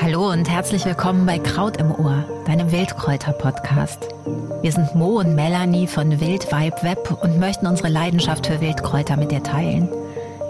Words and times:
Hallo 0.00 0.30
und 0.30 0.48
herzlich 0.48 0.84
willkommen 0.84 1.26
bei 1.26 1.40
Kraut 1.40 1.78
im 1.78 1.90
Ohr, 1.90 2.24
deinem 2.46 2.70
Wildkräuter-Podcast. 2.70 4.08
Wir 4.62 4.70
sind 4.70 4.94
Mo 4.94 5.18
und 5.18 5.34
Melanie 5.34 5.88
von 5.88 6.20
Wild 6.20 6.52
Vibe 6.52 6.82
Web 6.82 7.18
und 7.22 7.40
möchten 7.40 7.66
unsere 7.66 7.88
Leidenschaft 7.88 8.46
für 8.46 8.60
Wildkräuter 8.60 9.16
mit 9.16 9.32
dir 9.32 9.42
teilen. 9.42 9.88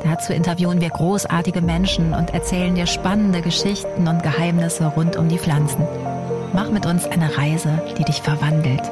Dazu 0.02 0.34
interviewen 0.34 0.82
wir 0.82 0.90
großartige 0.90 1.62
Menschen 1.62 2.12
und 2.12 2.34
erzählen 2.34 2.74
dir 2.74 2.86
spannende 2.86 3.40
Geschichten 3.40 4.08
und 4.08 4.22
Geheimnisse 4.22 4.88
rund 4.88 5.16
um 5.16 5.28
die 5.28 5.38
Pflanzen. 5.38 5.86
Mach 6.52 6.70
mit 6.70 6.84
uns 6.84 7.06
eine 7.06 7.38
Reise, 7.38 7.80
die 7.96 8.04
dich 8.04 8.20
verwandelt. 8.20 8.82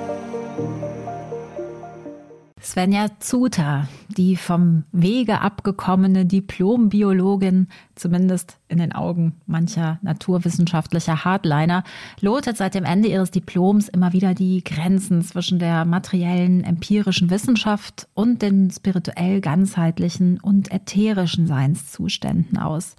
Svenja 2.77 3.06
Zuter, 3.20 3.88
die 4.06 4.36
vom 4.36 4.84
Wege 4.93 5.40
abgekommene 5.40 6.26
Diplombiologin, 6.26 7.68
zumindest 7.94 8.58
in 8.68 8.76
den 8.76 8.93
Augen 8.93 9.40
mancher 9.46 9.98
naturwissenschaftlicher 10.03 11.25
Hardliner, 11.25 11.84
lotet 12.20 12.58
seit 12.58 12.75
dem 12.75 12.84
Ende 12.84 13.08
ihres 13.08 13.31
Diploms 13.31 13.89
immer 13.89 14.12
wieder 14.12 14.34
die 14.34 14.62
Grenzen 14.62 15.22
zwischen 15.22 15.58
der 15.58 15.86
materiellen, 15.86 16.64
empirischen 16.64 17.31
Wissenschaft 17.31 18.08
und 18.12 18.43
den 18.43 18.70
spirituell 18.70 19.40
ganzheitlichen 19.40 20.39
und 20.39 20.70
ätherischen 20.70 21.46
Seinszuständen 21.46 22.58
aus. 22.58 22.95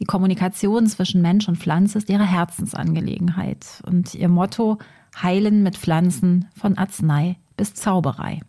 Die 0.00 0.04
Kommunikation 0.04 0.84
zwischen 0.88 1.22
Mensch 1.22 1.46
und 1.46 1.58
Pflanze 1.58 1.98
ist 1.98 2.10
ihre 2.10 2.26
Herzensangelegenheit 2.26 3.84
und 3.86 4.16
ihr 4.16 4.28
Motto 4.28 4.78
Heilen 5.22 5.62
mit 5.62 5.76
Pflanzen 5.76 6.48
von 6.56 6.76
Arznei 6.76 7.36
bis 7.56 7.72
Zauberei. 7.74 8.40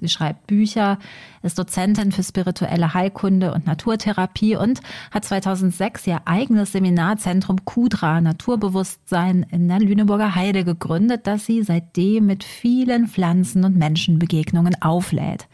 Sie 0.00 0.08
schreibt 0.10 0.46
Bücher, 0.46 0.98
ist 1.42 1.58
Dozentin 1.58 2.12
für 2.12 2.22
spirituelle 2.22 2.92
Heilkunde 2.92 3.54
und 3.54 3.66
Naturtherapie 3.66 4.54
und 4.56 4.80
hat 5.10 5.24
2006 5.24 6.06
ihr 6.06 6.20
eigenes 6.26 6.72
Seminarzentrum 6.72 7.64
Kudra 7.64 8.20
Naturbewusstsein 8.20 9.46
in 9.50 9.68
der 9.68 9.80
Lüneburger 9.80 10.34
Heide 10.34 10.64
gegründet, 10.64 11.26
das 11.26 11.46
sie 11.46 11.62
seitdem 11.62 12.26
mit 12.26 12.44
vielen 12.44 13.08
Pflanzen- 13.08 13.64
und 13.64 13.76
Menschenbegegnungen 13.76 14.80
auflädt. 14.82 15.48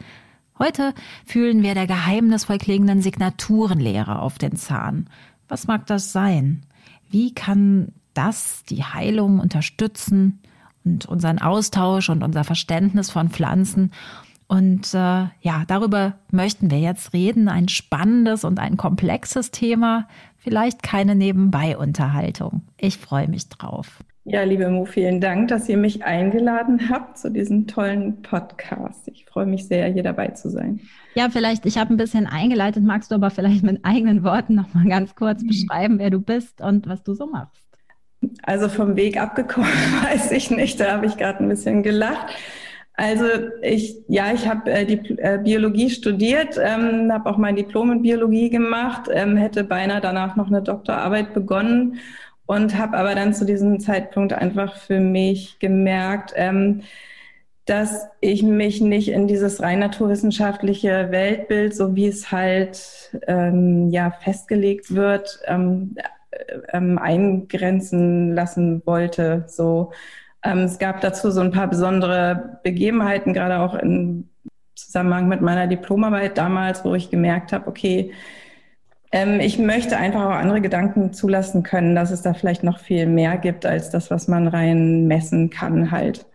Heute 0.59 0.93
fühlen 1.25 1.63
wir 1.63 1.73
der 1.73 1.87
geheimnisvoll 1.87 2.57
klingenden 2.57 3.01
Signaturenlehre 3.01 4.19
auf 4.19 4.37
den 4.37 4.57
Zahn. 4.57 5.09
Was 5.47 5.67
mag 5.67 5.85
das 5.87 6.11
sein? 6.11 6.65
Wie 7.09 7.33
kann 7.33 7.93
das 8.13 8.63
die 8.65 8.83
Heilung 8.83 9.39
unterstützen 9.39 10.39
und 10.83 11.05
unseren 11.05 11.39
Austausch 11.39 12.09
und 12.09 12.23
unser 12.23 12.43
Verständnis 12.43 13.09
von 13.09 13.29
Pflanzen 13.29 13.91
und 14.47 14.93
äh, 14.93 15.27
ja, 15.41 15.63
darüber 15.67 16.15
möchten 16.31 16.69
wir 16.69 16.79
jetzt 16.79 17.13
reden. 17.13 17.47
Ein 17.47 17.67
spannendes 17.67 18.43
und 18.43 18.59
ein 18.59 18.77
komplexes 18.77 19.51
Thema. 19.51 20.07
Vielleicht 20.37 20.83
keine 20.83 21.15
Nebenbei-Unterhaltung. 21.15 22.61
Ich 22.77 22.97
freue 22.97 23.27
mich 23.27 23.49
drauf. 23.49 24.03
Ja, 24.25 24.43
liebe 24.43 24.69
Mo, 24.69 24.85
vielen 24.85 25.19
Dank, 25.19 25.49
dass 25.49 25.67
ihr 25.67 25.77
mich 25.77 26.05
eingeladen 26.05 26.89
habt 26.89 27.17
zu 27.17 27.29
diesem 27.29 27.67
tollen 27.67 28.21
Podcast. 28.21 29.09
Ich 29.09 29.25
freue 29.25 29.45
mich 29.45 29.67
sehr, 29.67 29.91
hier 29.91 30.03
dabei 30.03 30.29
zu 30.29 30.49
sein. 30.49 30.79
Ja, 31.13 31.29
vielleicht, 31.29 31.65
ich 31.65 31.77
habe 31.77 31.93
ein 31.93 31.97
bisschen 31.97 32.25
eingeleitet. 32.25 32.83
Magst 32.83 33.11
du 33.11 33.15
aber 33.15 33.31
vielleicht 33.31 33.63
mit 33.63 33.83
eigenen 33.83 34.23
Worten 34.23 34.55
noch 34.55 34.73
mal 34.73 34.87
ganz 34.87 35.15
kurz 35.15 35.43
mhm. 35.43 35.47
beschreiben, 35.47 35.99
wer 35.99 36.09
du 36.09 36.21
bist 36.21 36.61
und 36.61 36.87
was 36.87 37.03
du 37.03 37.13
so 37.13 37.27
machst? 37.27 37.67
Also 38.43 38.69
vom 38.69 38.95
Weg 38.95 39.19
abgekommen, 39.19 39.69
weiß 40.03 40.31
ich 40.31 40.49
nicht. 40.51 40.79
Da 40.79 40.93
habe 40.93 41.05
ich 41.05 41.17
gerade 41.17 41.43
ein 41.43 41.49
bisschen 41.49 41.83
gelacht. 41.83 42.33
Also 42.95 43.25
ich, 43.61 43.97
ja, 44.07 44.31
ich 44.33 44.47
habe 44.47 44.71
äh, 44.71 44.85
die 44.85 45.17
äh, 45.17 45.39
Biologie 45.43 45.89
studiert, 45.89 46.59
ähm, 46.61 47.11
habe 47.11 47.29
auch 47.29 47.37
mein 47.37 47.55
Diplom 47.55 47.91
in 47.91 48.01
Biologie 48.03 48.49
gemacht, 48.51 49.09
ähm, 49.11 49.35
hätte 49.35 49.63
beinahe 49.63 49.99
danach 49.99 50.35
noch 50.35 50.47
eine 50.47 50.61
Doktorarbeit 50.61 51.33
begonnen 51.33 51.99
und 52.45 52.77
habe 52.77 52.97
aber 52.97 53.15
dann 53.15 53.33
zu 53.33 53.45
diesem 53.45 53.79
Zeitpunkt 53.79 54.33
einfach 54.33 54.75
für 54.77 54.99
mich 54.99 55.57
gemerkt, 55.59 56.33
ähm, 56.35 56.83
dass 57.65 58.07
ich 58.19 58.43
mich 58.43 58.81
nicht 58.81 59.07
in 59.09 59.27
dieses 59.27 59.61
rein 59.61 59.79
naturwissenschaftliche 59.79 61.07
Weltbild, 61.11 61.75
so 61.75 61.95
wie 61.95 62.07
es 62.07 62.31
halt 62.31 63.17
ähm, 63.27 63.89
ja 63.89 64.11
festgelegt 64.11 64.93
wird, 64.93 65.39
ähm, 65.45 65.95
äh, 66.31 66.59
ähm, 66.73 66.97
eingrenzen 66.99 68.35
lassen 68.35 68.81
wollte. 68.85 69.45
So 69.47 69.91
es 70.43 70.79
gab 70.79 71.01
dazu 71.01 71.31
so 71.31 71.41
ein 71.41 71.51
paar 71.51 71.67
besondere 71.67 72.59
Begebenheiten, 72.63 73.33
gerade 73.33 73.59
auch 73.59 73.75
im 73.75 74.29
Zusammenhang 74.75 75.27
mit 75.27 75.41
meiner 75.41 75.67
Diplomarbeit 75.67 76.37
damals, 76.37 76.83
wo 76.83 76.95
ich 76.95 77.09
gemerkt 77.09 77.53
habe, 77.53 77.67
okay, 77.67 78.11
ähm, 79.11 79.39
ich 79.39 79.59
möchte 79.59 79.97
einfach 79.97 80.25
auch 80.25 80.31
andere 80.31 80.59
Gedanken 80.59 81.13
zulassen 81.13 81.63
können, 81.63 81.95
dass 81.95 82.11
es 82.11 82.23
da 82.23 82.33
vielleicht 82.33 82.63
noch 82.63 82.79
viel 82.79 83.05
mehr 83.05 83.37
gibt 83.37 83.65
als 83.65 83.89
das, 83.91 84.11
was 84.11 84.27
man 84.27 84.47
rein 84.47 85.07
messen 85.07 85.49
kann 85.49 85.91
halt. 85.91 86.25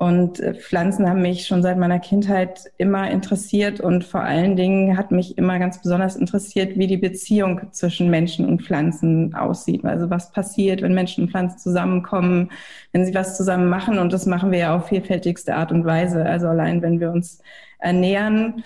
Und 0.00 0.40
äh, 0.40 0.54
Pflanzen 0.54 1.06
haben 1.06 1.20
mich 1.20 1.46
schon 1.46 1.62
seit 1.62 1.76
meiner 1.76 1.98
Kindheit 1.98 2.72
immer 2.78 3.10
interessiert 3.10 3.80
und 3.80 4.02
vor 4.02 4.22
allen 4.22 4.56
Dingen 4.56 4.96
hat 4.96 5.10
mich 5.10 5.36
immer 5.36 5.58
ganz 5.58 5.82
besonders 5.82 6.16
interessiert, 6.16 6.78
wie 6.78 6.86
die 6.86 6.96
Beziehung 6.96 7.70
zwischen 7.72 8.08
Menschen 8.08 8.46
und 8.46 8.62
Pflanzen 8.62 9.34
aussieht. 9.34 9.84
Also 9.84 10.08
was 10.08 10.32
passiert, 10.32 10.80
wenn 10.80 10.94
Menschen 10.94 11.24
und 11.24 11.30
Pflanzen 11.30 11.58
zusammenkommen, 11.58 12.50
wenn 12.92 13.04
sie 13.04 13.14
was 13.14 13.36
zusammen 13.36 13.68
machen. 13.68 13.98
Und 13.98 14.14
das 14.14 14.24
machen 14.24 14.52
wir 14.52 14.58
ja 14.60 14.74
auf 14.74 14.88
vielfältigste 14.88 15.54
Art 15.54 15.70
und 15.70 15.84
Weise. 15.84 16.24
Also 16.24 16.48
allein, 16.48 16.80
wenn 16.80 16.98
wir 16.98 17.10
uns 17.10 17.42
ernähren. 17.78 18.64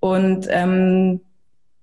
Und 0.00 0.46
ähm, 0.50 1.22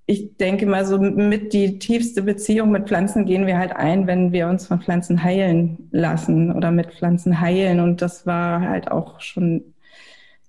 ich 0.05 0.35
denke 0.37 0.65
mal 0.65 0.85
so 0.85 0.97
mit 0.99 1.53
die 1.53 1.79
tiefste 1.79 2.23
Beziehung 2.23 2.71
mit 2.71 2.87
Pflanzen 2.87 3.25
gehen 3.25 3.47
wir 3.47 3.57
halt 3.57 3.75
ein, 3.75 4.05
wenn 4.05 4.33
wir 4.33 4.47
uns 4.49 4.67
von 4.67 4.81
Pflanzen 4.81 5.23
heilen 5.23 5.89
lassen 5.91 6.51
oder 6.51 6.71
mit 6.71 6.93
Pflanzen 6.93 7.39
heilen. 7.39 7.79
Und 7.79 8.01
das 8.01 8.25
war 8.25 8.61
halt 8.61 8.91
auch 8.91 9.21
schon, 9.21 9.63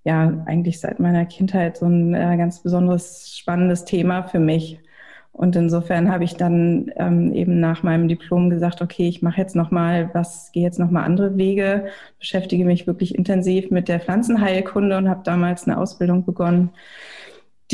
ja, 0.04 0.42
eigentlich 0.46 0.80
seit 0.80 0.98
meiner 0.98 1.24
Kindheit 1.26 1.76
so 1.76 1.86
ein 1.86 2.14
äh, 2.14 2.36
ganz 2.36 2.62
besonderes, 2.62 3.36
spannendes 3.36 3.84
Thema 3.84 4.24
für 4.24 4.40
mich. 4.40 4.80
Und 5.30 5.56
insofern 5.56 6.10
habe 6.12 6.24
ich 6.24 6.34
dann 6.36 6.90
ähm, 6.96 7.32
eben 7.32 7.60
nach 7.60 7.82
meinem 7.82 8.08
Diplom 8.08 8.50
gesagt, 8.50 8.82
okay, 8.82 9.08
ich 9.08 9.22
mache 9.22 9.40
jetzt 9.40 9.56
noch 9.56 9.70
mal 9.70 10.10
was, 10.14 10.50
gehe 10.52 10.62
jetzt 10.62 10.78
noch 10.78 10.90
mal 10.90 11.04
andere 11.04 11.36
Wege, 11.36 11.86
beschäftige 12.20 12.64
mich 12.64 12.86
wirklich 12.86 13.14
intensiv 13.16 13.70
mit 13.70 13.88
der 13.88 14.00
Pflanzenheilkunde 14.00 14.96
und 14.96 15.08
habe 15.08 15.22
damals 15.24 15.66
eine 15.66 15.78
Ausbildung 15.78 16.24
begonnen 16.24 16.70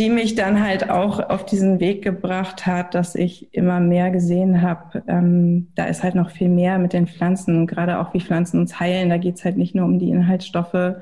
die 0.00 0.08
mich 0.08 0.34
dann 0.34 0.64
halt 0.64 0.88
auch 0.88 1.20
auf 1.28 1.44
diesen 1.44 1.78
Weg 1.78 2.00
gebracht 2.00 2.64
hat, 2.64 2.94
dass 2.94 3.14
ich 3.14 3.52
immer 3.52 3.80
mehr 3.80 4.10
gesehen 4.10 4.62
habe, 4.62 5.02
ähm, 5.06 5.68
da 5.74 5.84
ist 5.84 6.02
halt 6.02 6.14
noch 6.14 6.30
viel 6.30 6.48
mehr 6.48 6.78
mit 6.78 6.94
den 6.94 7.06
Pflanzen 7.06 7.66
gerade 7.66 7.98
auch 7.98 8.14
wie 8.14 8.20
Pflanzen 8.22 8.60
uns 8.60 8.80
heilen. 8.80 9.10
Da 9.10 9.18
geht 9.18 9.36
es 9.36 9.44
halt 9.44 9.58
nicht 9.58 9.74
nur 9.74 9.84
um 9.84 9.98
die 9.98 10.08
Inhaltsstoffe 10.08 10.94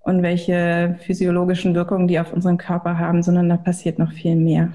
und 0.00 0.22
welche 0.22 0.98
physiologischen 1.00 1.74
Wirkungen 1.74 2.06
die 2.06 2.20
auf 2.20 2.34
unseren 2.34 2.58
Körper 2.58 2.98
haben, 2.98 3.22
sondern 3.22 3.48
da 3.48 3.56
passiert 3.56 3.98
noch 3.98 4.12
viel 4.12 4.36
mehr. 4.36 4.72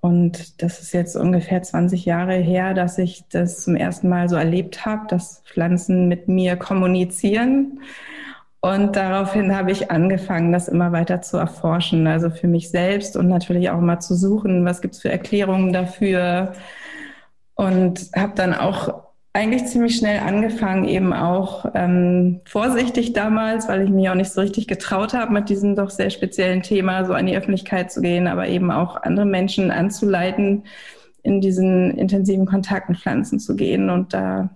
Und 0.00 0.60
das 0.64 0.80
ist 0.80 0.92
jetzt 0.94 1.14
ungefähr 1.14 1.62
20 1.62 2.06
Jahre 2.06 2.34
her, 2.34 2.74
dass 2.74 2.98
ich 2.98 3.22
das 3.30 3.62
zum 3.62 3.76
ersten 3.76 4.08
Mal 4.08 4.28
so 4.28 4.34
erlebt 4.34 4.84
habe, 4.84 5.06
dass 5.06 5.44
Pflanzen 5.44 6.08
mit 6.08 6.26
mir 6.26 6.56
kommunizieren 6.56 7.78
und 8.64 8.94
daraufhin 8.94 9.56
habe 9.56 9.72
ich 9.72 9.90
angefangen, 9.90 10.52
das 10.52 10.68
immer 10.68 10.92
weiter 10.92 11.20
zu 11.20 11.36
erforschen, 11.36 12.06
also 12.06 12.30
für 12.30 12.46
mich 12.46 12.70
selbst 12.70 13.16
und 13.16 13.26
natürlich 13.28 13.70
auch 13.70 13.80
mal 13.80 13.98
zu 13.98 14.14
suchen, 14.14 14.64
was 14.64 14.80
gibt 14.80 14.94
es 14.94 15.02
für 15.02 15.10
Erklärungen 15.10 15.72
dafür. 15.72 16.52
Und 17.56 18.10
habe 18.14 18.34
dann 18.36 18.54
auch 18.54 19.02
eigentlich 19.32 19.66
ziemlich 19.66 19.96
schnell 19.96 20.20
angefangen, 20.20 20.86
eben 20.86 21.12
auch 21.12 21.66
ähm, 21.74 22.40
vorsichtig 22.44 23.12
damals, 23.14 23.68
weil 23.68 23.82
ich 23.82 23.90
mich 23.90 24.08
auch 24.08 24.14
nicht 24.14 24.30
so 24.30 24.40
richtig 24.40 24.68
getraut 24.68 25.12
habe, 25.12 25.32
mit 25.32 25.48
diesem 25.48 25.74
doch 25.74 25.90
sehr 25.90 26.10
speziellen 26.10 26.62
Thema 26.62 27.04
so 27.04 27.14
an 27.14 27.26
die 27.26 27.36
Öffentlichkeit 27.36 27.90
zu 27.90 28.00
gehen, 28.00 28.28
aber 28.28 28.46
eben 28.46 28.70
auch 28.70 28.94
andere 29.02 29.26
Menschen 29.26 29.72
anzuleiten, 29.72 30.64
in 31.24 31.40
diesen 31.40 31.98
intensiven 31.98 32.46
Kontakt 32.46 32.88
mit 32.88 32.98
Pflanzen 33.00 33.40
zu 33.40 33.56
gehen. 33.56 33.90
Und 33.90 34.14
da 34.14 34.50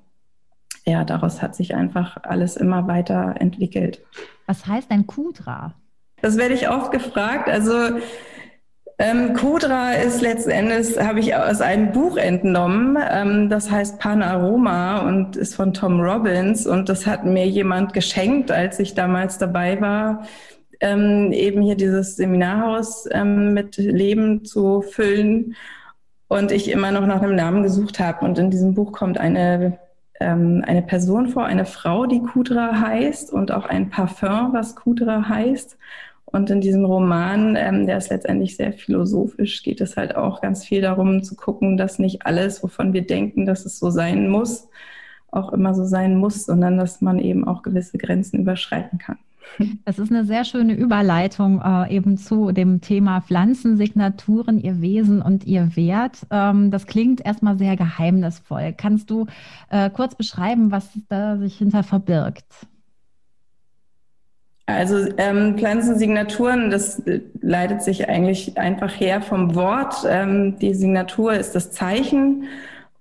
ja, 0.89 1.05
daraus 1.05 1.43
hat 1.43 1.57
sich 1.57 1.75
einfach 1.75 2.17
alles 2.23 2.57
immer 2.57 2.87
weiter 2.87 3.35
entwickelt. 3.39 4.03
Was 4.47 4.67
heißt 4.67 4.91
denn 4.91 5.07
Kudra? 5.07 5.75
Das 6.23 6.37
werde 6.37 6.55
ich 6.55 6.69
oft 6.69 6.93
gefragt. 6.93 7.49
Also 7.49 7.73
ähm, 8.99 9.35
Kudra 9.35 9.93
ist 9.93 10.23
letzten 10.23 10.51
Endes, 10.51 10.99
habe 10.99 11.21
ich 11.21 11.35
aus 11.35 11.61
einem 11.61 11.93
Buch 11.93 12.17
entnommen, 12.17 12.97
ähm, 13.11 13.51
das 13.51 13.71
heißt 13.71 13.99
Panaroma 13.99 15.07
und 15.07 15.37
ist 15.37 15.55
von 15.55 15.75
Tom 15.75 16.01
Robbins 16.01 16.67
und 16.67 16.89
das 16.89 17.07
hat 17.07 17.27
mir 17.27 17.47
jemand 17.47 17.93
geschenkt, 17.93 18.51
als 18.51 18.79
ich 18.79 18.95
damals 18.95 19.37
dabei 19.37 19.79
war, 19.83 20.27
ähm, 20.81 21.31
eben 21.33 21.61
hier 21.61 21.77
dieses 21.77 22.17
Seminarhaus 22.17 23.07
ähm, 23.11 23.53
mit 23.53 23.77
Leben 23.77 24.47
zu 24.47 24.81
füllen 24.81 25.57
und 26.29 26.51
ich 26.51 26.71
immer 26.71 26.91
noch 26.91 27.07
nach 27.07 27.21
einem 27.21 27.35
Namen 27.35 27.63
gesucht 27.63 28.01
habe. 28.01 28.25
Und 28.25 28.39
in 28.39 28.51
diesem 28.51 28.75
Buch 28.75 28.93
kommt 28.93 29.19
eine 29.19 29.79
ähm, 30.21 30.63
eine 30.67 30.83
Person 30.83 31.29
vor, 31.29 31.45
eine 31.45 31.65
Frau, 31.65 32.07
die 32.07 32.21
Kudra 32.21 32.81
heißt 32.81 33.33
und 33.33 33.53
auch 33.53 33.67
ein 33.67 33.91
Parfum, 33.91 34.53
was 34.53 34.77
Kudra 34.77 35.29
heißt. 35.29 35.79
Und 36.25 36.51
in 36.51 36.61
diesem 36.61 36.85
Roman, 36.85 37.57
ähm, 37.57 37.87
der 37.87 37.99
ist 37.99 38.11
letztendlich 38.11 38.57
sehr 38.57 38.73
philosophisch, 38.73 39.63
geht 39.63 39.81
es 39.81 39.97
halt 39.97 40.17
auch 40.17 40.41
ganz 40.41 40.65
viel 40.65 40.81
darum 40.83 41.23
zu 41.23 41.37
gucken, 41.37 41.77
dass 41.77 41.99
nicht 41.99 42.27
alles, 42.27 42.63
wovon 42.63 42.93
wir 42.93 43.07
denken, 43.07 43.47
dass 43.47 43.65
es 43.65 43.79
so 43.79 43.91
sein 43.91 44.29
muss, 44.29 44.69
auch 45.31 45.53
immer 45.53 45.75
so 45.75 45.85
sein 45.85 46.17
muss, 46.17 46.45
sondern 46.45 46.77
dass 46.79 47.01
man 47.01 47.19
eben 47.19 47.47
auch 47.47 47.63
gewisse 47.63 47.99
Grenzen 47.99 48.41
überschreiten 48.41 48.99
kann. 48.99 49.19
Das 49.85 49.99
ist 49.99 50.11
eine 50.11 50.25
sehr 50.25 50.45
schöne 50.45 50.75
Überleitung 50.75 51.63
äh, 51.63 51.95
eben 51.95 52.19
zu 52.19 52.53
dem 52.53 52.81
Thema 52.81 53.21
Pflanzensignaturen, 53.21 54.61
ihr 54.61 54.81
Wesen 54.81 55.23
und 55.23 55.47
ihr 55.47 55.77
Wert. 55.77 56.27
Ähm, 56.31 56.71
das 56.71 56.87
klingt 56.87 57.25
erstmal 57.25 57.57
sehr 57.57 57.77
geheimnisvoll. 57.77 58.75
Kannst 58.77 59.11
du 59.11 59.27
äh, 59.71 59.89
kurz 59.91 60.15
beschreiben, 60.15 60.73
was 60.73 60.91
da 61.09 61.39
sich 61.39 61.57
hinter 61.57 61.83
verbirgt? 61.83 62.45
Also 64.67 64.97
ähm, 65.17 65.57
Pflanzensignaturen, 65.57 66.71
das 66.71 67.01
leitet 67.41 67.83
sich 67.83 68.09
eigentlich 68.09 68.59
einfach 68.59 68.99
her 68.99 69.23
vom 69.23 69.55
Wort. 69.55 69.95
Ähm, 70.09 70.59
die 70.59 70.75
Signatur 70.75 71.35
ist 71.35 71.55
das 71.55 71.71
Zeichen 71.71 72.45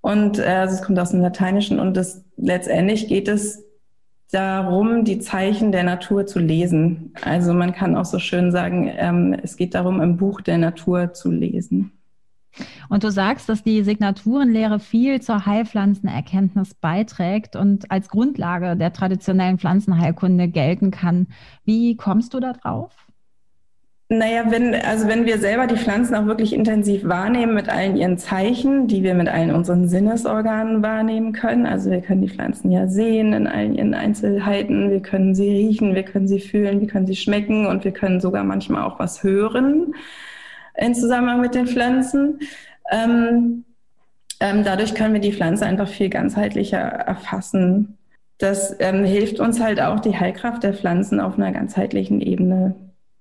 und 0.02 0.38
äh, 0.38 0.44
also 0.44 0.76
es 0.76 0.84
kommt 0.84 1.00
aus 1.00 1.10
dem 1.10 1.22
Lateinischen 1.22 1.80
und 1.80 1.98
das, 1.98 2.24
letztendlich 2.38 3.08
geht 3.08 3.28
es 3.28 3.64
darum, 4.32 5.06
die 5.06 5.20
Zeichen 5.20 5.72
der 5.72 5.84
Natur 5.84 6.26
zu 6.26 6.40
lesen. 6.40 7.14
Also 7.22 7.54
man 7.54 7.74
kann 7.74 7.96
auch 7.96 8.06
so 8.06 8.20
schön 8.20 8.52
sagen, 8.52 8.92
ähm, 8.96 9.36
es 9.42 9.56
geht 9.56 9.76
darum, 9.76 10.02
im 10.02 10.18
Buch 10.18 10.42
der 10.42 10.58
Natur 10.58 11.14
zu 11.14 11.32
lesen. 11.32 11.92
Und 12.90 13.04
du 13.04 13.12
sagst, 13.12 13.50
dass 13.50 13.64
die 13.64 13.84
Signaturenlehre 13.84 14.80
viel 14.80 15.22
zur 15.22 15.46
Heilpflanzenerkenntnis 15.46 16.74
beiträgt 16.76 17.56
und 17.56 17.92
als 17.92 18.10
Grundlage 18.10 18.78
der 18.78 18.94
traditionellen 18.94 19.58
Pflanzenheilkunde 19.58 20.48
gelten 20.48 20.92
kann. 20.92 21.28
Wie 21.66 21.98
kommst 21.98 22.34
du 22.34 22.40
da 22.40 22.54
drauf? 22.54 23.05
Naja, 24.08 24.52
wenn, 24.52 24.76
also 24.76 25.08
wenn 25.08 25.26
wir 25.26 25.40
selber 25.40 25.66
die 25.66 25.78
Pflanzen 25.78 26.14
auch 26.14 26.28
wirklich 26.28 26.54
intensiv 26.54 27.06
wahrnehmen 27.06 27.56
mit 27.56 27.70
allen 27.70 27.98
ihren 27.98 28.20
Zeichen, 28.20 28.88
die 28.88 29.02
wir 29.02 29.16
mit 29.16 29.28
allen 29.28 29.50
unseren 29.50 29.90
Sinnesorganen 29.90 30.84
wahrnehmen 30.84 31.34
können. 31.34 31.66
Also 31.66 31.90
wir 31.90 32.02
können 32.02 32.22
die 32.22 32.30
Pflanzen 32.30 32.70
ja 32.70 32.88
sehen 32.88 33.34
in 33.34 33.48
allen 33.48 33.74
ihren 33.74 33.96
Einzelheiten, 33.96 34.92
wir 34.92 35.02
können 35.02 35.34
sie 35.34 35.50
riechen, 35.50 35.96
wir 35.96 36.04
können 36.04 36.28
sie 36.28 36.40
fühlen, 36.40 36.82
wir 36.82 36.88
können 36.88 37.08
sie 37.08 37.16
schmecken 37.16 37.66
und 37.66 37.84
wir 37.84 37.94
können 37.94 38.22
sogar 38.22 38.44
manchmal 38.44 38.84
auch 38.84 39.00
was 39.00 39.24
hören 39.24 39.96
in 40.78 40.94
Zusammenhang 40.94 41.42
mit 41.42 41.56
den 41.56 41.66
Pflanzen. 41.66 42.40
Ähm, 42.92 43.66
ähm, 44.40 44.64
dadurch 44.64 44.94
können 44.94 45.14
wir 45.14 45.22
die 45.22 45.34
Pflanze 45.34 45.66
einfach 45.66 45.88
viel 45.88 46.10
ganzheitlicher 46.10 46.78
erfassen. 46.78 47.98
Das 48.38 48.76
ähm, 48.80 49.04
hilft 49.04 49.40
uns 49.40 49.60
halt 49.60 49.82
auch, 49.82 50.00
die 50.00 50.16
Heilkraft 50.16 50.64
der 50.64 50.74
Pflanzen 50.74 51.20
auf 51.20 51.38
einer 51.38 51.52
ganzheitlichen 51.52 52.22
Ebene 52.22 52.76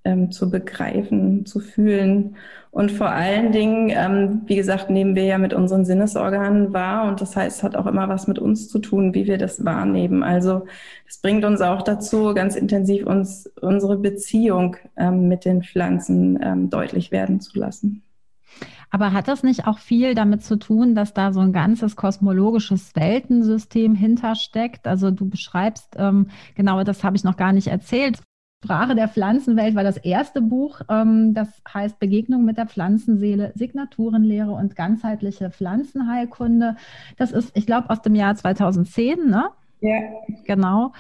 ähm, 0.05 0.31
zu 0.31 0.51
begreifen, 0.51 1.47
zu 1.47 1.61
fühlen. 1.61 2.37
Und 2.71 2.91
vor 2.91 3.11
allen 3.11 3.53
Dingen, 3.53 3.91
ähm, 3.91 4.43
wie 4.47 4.57
gesagt, 4.57 4.91
nehmen 4.91 5.15
wir 5.15 5.25
ja 5.25 5.39
mit 5.39 5.55
unseren 5.55 5.85
Sinnesorganen 5.85 6.73
wahr 6.73 7.09
und 7.09 7.21
das 7.21 7.37
heißt, 7.37 7.59
es 7.59 7.63
hat 7.63 7.77
auch 7.77 7.87
immer 7.87 8.09
was 8.09 8.27
mit 8.27 8.39
uns 8.39 8.69
zu 8.69 8.81
tun, 8.81 9.15
wie 9.15 9.27
wir 9.27 9.39
das 9.39 9.65
wahrnehmen. 9.65 10.23
Also 10.23 10.67
es 11.07 11.19
bringt 11.19 11.45
uns 11.45 11.61
auch 11.61 11.83
dazu, 11.83 12.35
ganz 12.35 12.57
intensiv 12.57 13.07
uns 13.07 13.47
unsere 13.61 13.97
Beziehung 13.97 14.77
ähm, 14.97 15.29
mit 15.29 15.45
den 15.45 15.63
Pflanzen 15.63 16.39
ähm, 16.43 16.69
deutlich 16.69 17.13
werden 17.13 17.41
zu 17.41 17.59
lassen. 17.59 18.03
Aber 18.91 19.13
hat 19.13 19.27
das 19.27 19.43
nicht 19.43 19.67
auch 19.67 19.79
viel 19.79 20.15
damit 20.15 20.45
zu 20.45 20.57
tun, 20.57 20.95
dass 20.95 21.13
da 21.15 21.33
so 21.33 21.41
ein 21.41 21.53
ganzes 21.53 21.97
kosmologisches 21.97 22.95
Weltensystem 22.95 23.95
hintersteckt? 23.97 24.87
Also 24.87 25.11
du 25.11 25.29
beschreibst, 25.29 25.95
ähm, 25.97 26.29
genau 26.55 26.83
das 26.85 27.03
habe 27.03 27.17
ich 27.17 27.25
noch 27.25 27.37
gar 27.37 27.53
nicht 27.53 27.67
erzählt, 27.67 28.19
Sprache 28.65 28.95
der 28.95 29.09
Pflanzenwelt 29.09 29.75
war 29.75 29.85
das 29.85 29.99
erste 29.99 30.41
Buch. 30.41 30.81
Ähm, 30.89 31.35
das 31.35 31.49
heißt 31.73 31.99
Begegnung 31.99 32.47
mit 32.47 32.57
der 32.57 32.67
Pflanzenseele, 32.67 33.53
Signaturenlehre 33.55 34.53
und 34.53 34.75
ganzheitliche 34.75 35.51
Pflanzenheilkunde. 35.51 36.77
Das 37.19 37.33
ist, 37.33 37.55
ich 37.55 37.67
glaube, 37.67 37.91
aus 37.91 38.01
dem 38.01 38.15
Jahr 38.15 38.35
2010, 38.35 39.29
ne? 39.29 39.51
Ja. 39.81 39.99
Genau. 40.47 40.93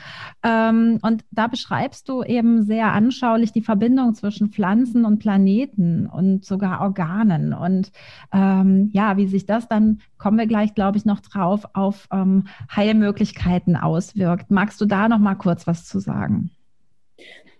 Ähm, 0.42 0.98
und 1.00 1.24
da 1.30 1.46
beschreibst 1.46 2.06
du 2.10 2.22
eben 2.22 2.64
sehr 2.64 2.92
anschaulich 2.92 3.50
die 3.50 3.62
Verbindung 3.62 4.12
zwischen 4.12 4.50
Pflanzen 4.50 5.06
und 5.06 5.20
Planeten 5.20 6.06
und 6.06 6.44
sogar 6.44 6.82
Organen. 6.82 7.54
Und 7.54 7.92
ähm, 8.30 8.90
ja, 8.92 9.16
wie 9.16 9.26
sich 9.26 9.46
das 9.46 9.68
dann, 9.68 10.00
kommen 10.18 10.36
wir 10.36 10.46
gleich, 10.46 10.74
glaube 10.74 10.98
ich, 10.98 11.06
noch 11.06 11.20
drauf, 11.20 11.64
auf 11.72 12.08
ähm, 12.12 12.44
Heilmöglichkeiten 12.76 13.76
auswirkt. 13.76 14.50
Magst 14.50 14.78
du 14.82 14.84
da 14.84 15.08
noch 15.08 15.18
mal 15.18 15.36
kurz 15.36 15.66
was 15.66 15.86
zu 15.86 15.98
sagen? 15.98 16.50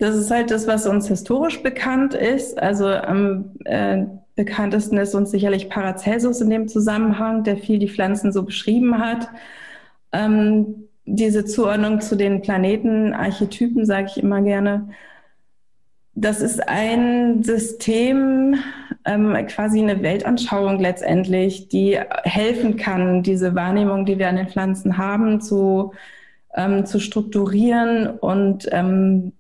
Das 0.05 0.17
ist 0.17 0.31
halt 0.31 0.51
das, 0.51 0.67
was 0.67 0.87
uns 0.87 1.09
historisch 1.09 1.63
bekannt 1.63 2.13
ist. 2.13 2.61
Also 2.61 2.89
am 2.89 3.53
äh, 3.65 4.05
bekanntesten 4.35 4.99
ist 4.99 5.15
uns 5.15 5.31
sicherlich 5.31 5.71
Paracelsus 5.71 6.43
in 6.43 6.51
dem 6.51 6.69
Zusammenhang, 6.69 7.43
der 7.43 7.57
viel 7.57 7.79
die 7.79 7.89
Pflanzen 7.89 8.31
so 8.31 8.43
beschrieben 8.43 8.99
hat. 8.99 9.31
Ähm, 10.13 10.89
diese 11.07 11.47
Zuordnung 11.47 12.03
zu 12.03 12.17
den 12.17 12.43
Planetenarchetypen, 12.43 13.87
sage 13.87 14.09
ich 14.11 14.23
immer 14.23 14.43
gerne, 14.43 14.91
das 16.13 16.43
ist 16.43 16.69
ein 16.69 17.43
System, 17.43 18.57
ähm, 19.07 19.35
quasi 19.47 19.81
eine 19.81 20.03
Weltanschauung 20.03 20.81
letztendlich, 20.81 21.69
die 21.69 21.99
helfen 22.25 22.77
kann, 22.77 23.23
diese 23.23 23.55
Wahrnehmung, 23.55 24.05
die 24.05 24.19
wir 24.19 24.29
an 24.29 24.37
den 24.37 24.49
Pflanzen 24.49 24.99
haben, 24.99 25.41
zu, 25.41 25.95
ähm, 26.55 26.85
zu 26.85 27.01
strukturieren 27.01 28.19
und 28.19 28.69
ähm, 28.71 29.33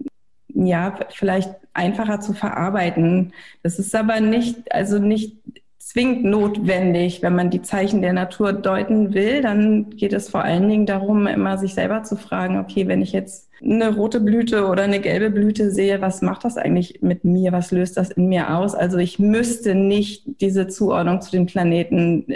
ja, 0.54 0.98
vielleicht 1.10 1.50
einfacher 1.72 2.20
zu 2.20 2.32
verarbeiten. 2.32 3.32
Das 3.62 3.78
ist 3.78 3.94
aber 3.94 4.20
nicht, 4.20 4.72
also 4.72 4.98
nicht 4.98 5.36
zwingend 5.78 6.24
notwendig. 6.24 7.22
Wenn 7.22 7.34
man 7.34 7.50
die 7.50 7.62
Zeichen 7.62 8.00
der 8.00 8.12
Natur 8.12 8.52
deuten 8.52 9.12
will, 9.12 9.42
dann 9.42 9.90
geht 9.90 10.12
es 10.12 10.30
vor 10.30 10.42
allen 10.42 10.68
Dingen 10.68 10.86
darum, 10.86 11.26
immer 11.26 11.58
sich 11.58 11.74
selber 11.74 12.02
zu 12.02 12.16
fragen, 12.16 12.58
okay, 12.58 12.88
wenn 12.88 13.02
ich 13.02 13.12
jetzt 13.12 13.50
eine 13.62 13.94
rote 13.94 14.20
Blüte 14.20 14.66
oder 14.66 14.82
eine 14.84 15.00
gelbe 15.00 15.30
Blüte 15.30 15.70
sehe, 15.70 16.00
was 16.00 16.22
macht 16.22 16.44
das 16.44 16.56
eigentlich 16.56 17.02
mit 17.02 17.24
mir? 17.24 17.52
Was 17.52 17.70
löst 17.70 17.96
das 17.96 18.10
in 18.10 18.28
mir 18.28 18.56
aus? 18.56 18.74
Also 18.74 18.98
ich 18.98 19.18
müsste 19.18 19.74
nicht 19.74 20.24
diese 20.40 20.68
Zuordnung 20.68 21.20
zu 21.20 21.30
den 21.30 21.46
Planeten 21.46 22.26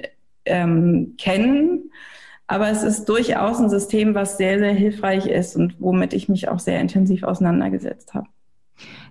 ähm, 0.44 1.14
kennen. 1.18 1.90
Aber 2.48 2.70
es 2.70 2.82
ist 2.82 3.08
durchaus 3.08 3.60
ein 3.60 3.68
System, 3.68 4.14
was 4.14 4.38
sehr, 4.38 4.58
sehr 4.58 4.72
hilfreich 4.72 5.26
ist 5.26 5.54
und 5.54 5.76
womit 5.78 6.14
ich 6.14 6.28
mich 6.28 6.48
auch 6.48 6.58
sehr 6.58 6.80
intensiv 6.80 7.22
auseinandergesetzt 7.22 8.14
habe. 8.14 8.26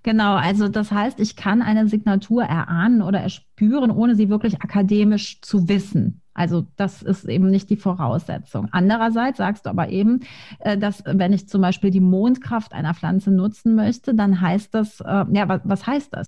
Genau, 0.04 0.36
also 0.36 0.68
das 0.68 0.92
heißt, 0.92 1.20
ich 1.20 1.36
kann 1.36 1.62
eine 1.62 1.88
Signatur 1.88 2.44
erahnen 2.44 3.02
oder 3.02 3.20
erspüren, 3.20 3.92
ohne 3.92 4.16
sie 4.16 4.30
wirklich 4.30 4.62
akademisch 4.62 5.42
zu 5.42 5.68
wissen. 5.68 6.22
Also 6.34 6.66
das 6.76 7.02
ist 7.02 7.26
eben 7.26 7.50
nicht 7.50 7.70
die 7.70 7.78
Voraussetzung. 7.78 8.70
Andererseits 8.72 9.38
sagst 9.40 9.66
du 9.66 9.70
aber 9.70 9.90
eben, 9.90 10.22
äh, 10.60 10.78
dass 10.78 11.04
wenn 11.06 11.34
ich 11.34 11.50
zum 11.50 11.62
Beispiel 11.62 11.90
die 11.90 12.00
Mondkraft 12.00 12.74
einer 12.74 12.94
Pflanze 12.94 13.32
nutzen 13.32 13.76
möchte, 13.76 14.14
dann 14.14 14.40
heißt 14.40 14.74
das, 14.74 15.00
äh, 15.02 15.26
ja, 15.32 15.62
was 15.64 15.88
heißt 15.88 16.14
das? 16.14 16.28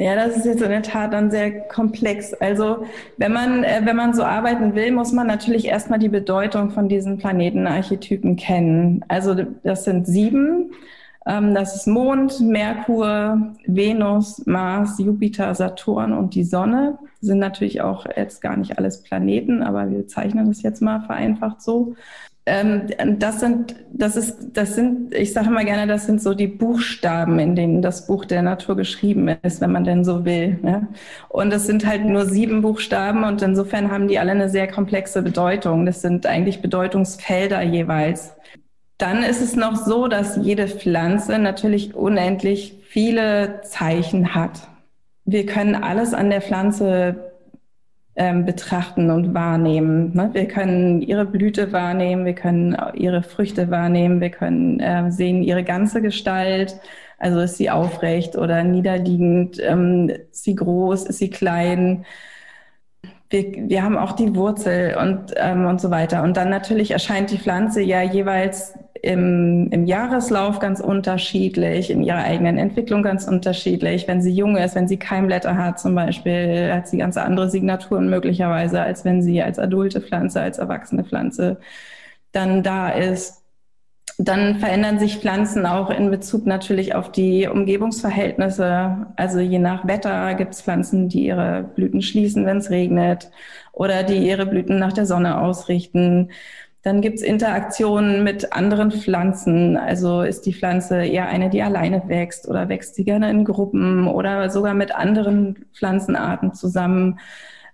Ja, 0.00 0.14
das 0.14 0.34
ist 0.38 0.46
jetzt 0.46 0.62
in 0.62 0.70
der 0.70 0.82
Tat 0.82 1.12
dann 1.12 1.30
sehr 1.30 1.60
komplex. 1.68 2.32
Also 2.32 2.86
wenn 3.18 3.32
man, 3.34 3.64
äh, 3.64 3.82
wenn 3.84 3.96
man 3.96 4.14
so 4.14 4.24
arbeiten 4.24 4.74
will, 4.74 4.92
muss 4.92 5.12
man 5.12 5.26
natürlich 5.26 5.66
erstmal 5.66 5.98
die 5.98 6.08
Bedeutung 6.08 6.70
von 6.70 6.88
diesen 6.88 7.18
Planetenarchetypen 7.18 8.36
kennen. 8.36 9.04
Also 9.08 9.34
das 9.62 9.84
sind 9.84 10.06
sieben. 10.06 10.72
Ähm, 11.26 11.54
das 11.54 11.76
ist 11.76 11.86
Mond, 11.86 12.40
Merkur, 12.40 13.52
Venus, 13.66 14.46
Mars, 14.46 14.98
Jupiter, 14.98 15.54
Saturn 15.54 16.14
und 16.14 16.34
die 16.34 16.44
Sonne. 16.44 16.98
Sind 17.20 17.38
natürlich 17.38 17.82
auch 17.82 18.06
jetzt 18.16 18.40
gar 18.40 18.56
nicht 18.56 18.78
alles 18.78 19.02
Planeten, 19.02 19.62
aber 19.62 19.90
wir 19.90 20.06
zeichnen 20.06 20.46
das 20.48 20.62
jetzt 20.62 20.80
mal 20.80 21.02
vereinfacht 21.02 21.60
so. 21.60 21.94
Ähm, 22.46 22.88
das 23.18 23.40
sind, 23.40 23.76
das 23.92 24.16
ist, 24.16 24.38
das 24.54 24.74
sind, 24.74 25.14
ich 25.14 25.32
sage 25.32 25.48
immer 25.48 25.64
gerne, 25.64 25.86
das 25.86 26.06
sind 26.06 26.22
so 26.22 26.34
die 26.34 26.46
Buchstaben, 26.46 27.38
in 27.38 27.54
denen 27.54 27.82
das 27.82 28.06
Buch 28.06 28.24
der 28.24 28.42
Natur 28.42 28.76
geschrieben 28.76 29.28
ist, 29.42 29.60
wenn 29.60 29.72
man 29.72 29.84
denn 29.84 30.04
so 30.04 30.24
will. 30.24 30.58
Ne? 30.62 30.88
Und 31.28 31.52
es 31.52 31.66
sind 31.66 31.86
halt 31.86 32.04
nur 32.04 32.26
sieben 32.26 32.62
Buchstaben 32.62 33.24
und 33.24 33.42
insofern 33.42 33.90
haben 33.90 34.08
die 34.08 34.18
alle 34.18 34.32
eine 34.32 34.48
sehr 34.48 34.68
komplexe 34.68 35.22
Bedeutung. 35.22 35.84
Das 35.84 36.00
sind 36.00 36.26
eigentlich 36.26 36.62
Bedeutungsfelder 36.62 37.62
jeweils. 37.62 38.32
Dann 38.96 39.22
ist 39.22 39.40
es 39.40 39.54
noch 39.56 39.76
so, 39.76 40.08
dass 40.08 40.36
jede 40.36 40.66
Pflanze 40.68 41.38
natürlich 41.38 41.94
unendlich 41.94 42.78
viele 42.82 43.60
Zeichen 43.62 44.34
hat. 44.34 44.68
Wir 45.24 45.46
können 45.46 45.74
alles 45.74 46.12
an 46.12 46.30
der 46.30 46.42
Pflanze 46.42 47.29
ähm, 48.16 48.44
betrachten 48.44 49.10
und 49.10 49.34
wahrnehmen. 49.34 50.14
Ne? 50.14 50.30
Wir 50.32 50.48
können 50.48 51.00
ihre 51.00 51.24
Blüte 51.24 51.72
wahrnehmen, 51.72 52.24
wir 52.24 52.34
können 52.34 52.76
ihre 52.94 53.22
Früchte 53.22 53.70
wahrnehmen, 53.70 54.20
wir 54.20 54.30
können 54.30 54.80
äh, 54.80 55.10
sehen 55.10 55.42
ihre 55.42 55.64
ganze 55.64 56.02
Gestalt. 56.02 56.80
Also 57.18 57.40
ist 57.40 57.56
sie 57.56 57.70
aufrecht 57.70 58.36
oder 58.36 58.64
niederliegend, 58.64 59.58
ähm, 59.62 60.10
ist 60.32 60.44
sie 60.44 60.54
groß, 60.54 61.04
ist 61.04 61.18
sie 61.18 61.30
klein. 61.30 62.04
Wir, 63.28 63.52
wir 63.68 63.82
haben 63.82 63.96
auch 63.96 64.12
die 64.12 64.34
Wurzel 64.34 64.96
und, 64.96 65.34
ähm, 65.36 65.66
und 65.66 65.80
so 65.80 65.90
weiter. 65.90 66.22
Und 66.22 66.36
dann 66.36 66.50
natürlich 66.50 66.90
erscheint 66.90 67.30
die 67.30 67.38
Pflanze 67.38 67.82
ja 67.82 68.02
jeweils 68.02 68.74
im, 69.02 69.68
im 69.70 69.86
Jahreslauf 69.86 70.58
ganz 70.58 70.80
unterschiedlich, 70.80 71.90
in 71.90 72.02
ihrer 72.02 72.22
eigenen 72.22 72.58
Entwicklung 72.58 73.02
ganz 73.02 73.26
unterschiedlich. 73.26 74.06
Wenn 74.06 74.22
sie 74.22 74.32
jung 74.32 74.56
ist, 74.56 74.74
wenn 74.74 74.88
sie 74.88 74.98
Keimblätter 74.98 75.56
hat 75.56 75.80
zum 75.80 75.94
Beispiel, 75.94 76.72
hat 76.72 76.88
sie 76.88 76.98
ganz 76.98 77.16
andere 77.16 77.48
Signaturen 77.50 78.10
möglicherweise, 78.10 78.80
als 78.80 79.04
wenn 79.04 79.22
sie 79.22 79.42
als 79.42 79.58
adulte 79.58 80.00
Pflanze, 80.00 80.40
als 80.40 80.58
erwachsene 80.58 81.04
Pflanze 81.04 81.58
dann 82.32 82.62
da 82.62 82.90
ist. 82.90 83.38
Dann 84.18 84.56
verändern 84.56 84.98
sich 84.98 85.16
Pflanzen 85.16 85.64
auch 85.64 85.88
in 85.88 86.10
Bezug 86.10 86.44
natürlich 86.44 86.94
auf 86.94 87.10
die 87.10 87.48
Umgebungsverhältnisse. 87.48 89.06
Also 89.16 89.38
je 89.40 89.58
nach 89.58 89.86
Wetter 89.86 90.34
gibt 90.34 90.52
es 90.52 90.60
Pflanzen, 90.60 91.08
die 91.08 91.24
ihre 91.24 91.62
Blüten 91.74 92.02
schließen, 92.02 92.44
wenn 92.44 92.58
es 92.58 92.68
regnet, 92.68 93.30
oder 93.72 94.02
die 94.02 94.18
ihre 94.18 94.44
Blüten 94.44 94.78
nach 94.78 94.92
der 94.92 95.06
Sonne 95.06 95.40
ausrichten. 95.40 96.32
Dann 96.82 97.02
gibt 97.02 97.16
es 97.16 97.22
Interaktionen 97.22 98.24
mit 98.24 98.52
anderen 98.52 98.90
Pflanzen. 98.90 99.76
Also 99.76 100.22
ist 100.22 100.46
die 100.46 100.54
Pflanze 100.54 101.04
eher 101.04 101.28
eine, 101.28 101.50
die 101.50 101.62
alleine 101.62 102.02
wächst 102.08 102.48
oder 102.48 102.68
wächst 102.68 102.94
sie 102.94 103.04
gerne 103.04 103.30
in 103.30 103.44
Gruppen 103.44 104.08
oder 104.08 104.48
sogar 104.48 104.72
mit 104.74 104.94
anderen 104.94 105.66
Pflanzenarten 105.74 106.54
zusammen. 106.54 107.20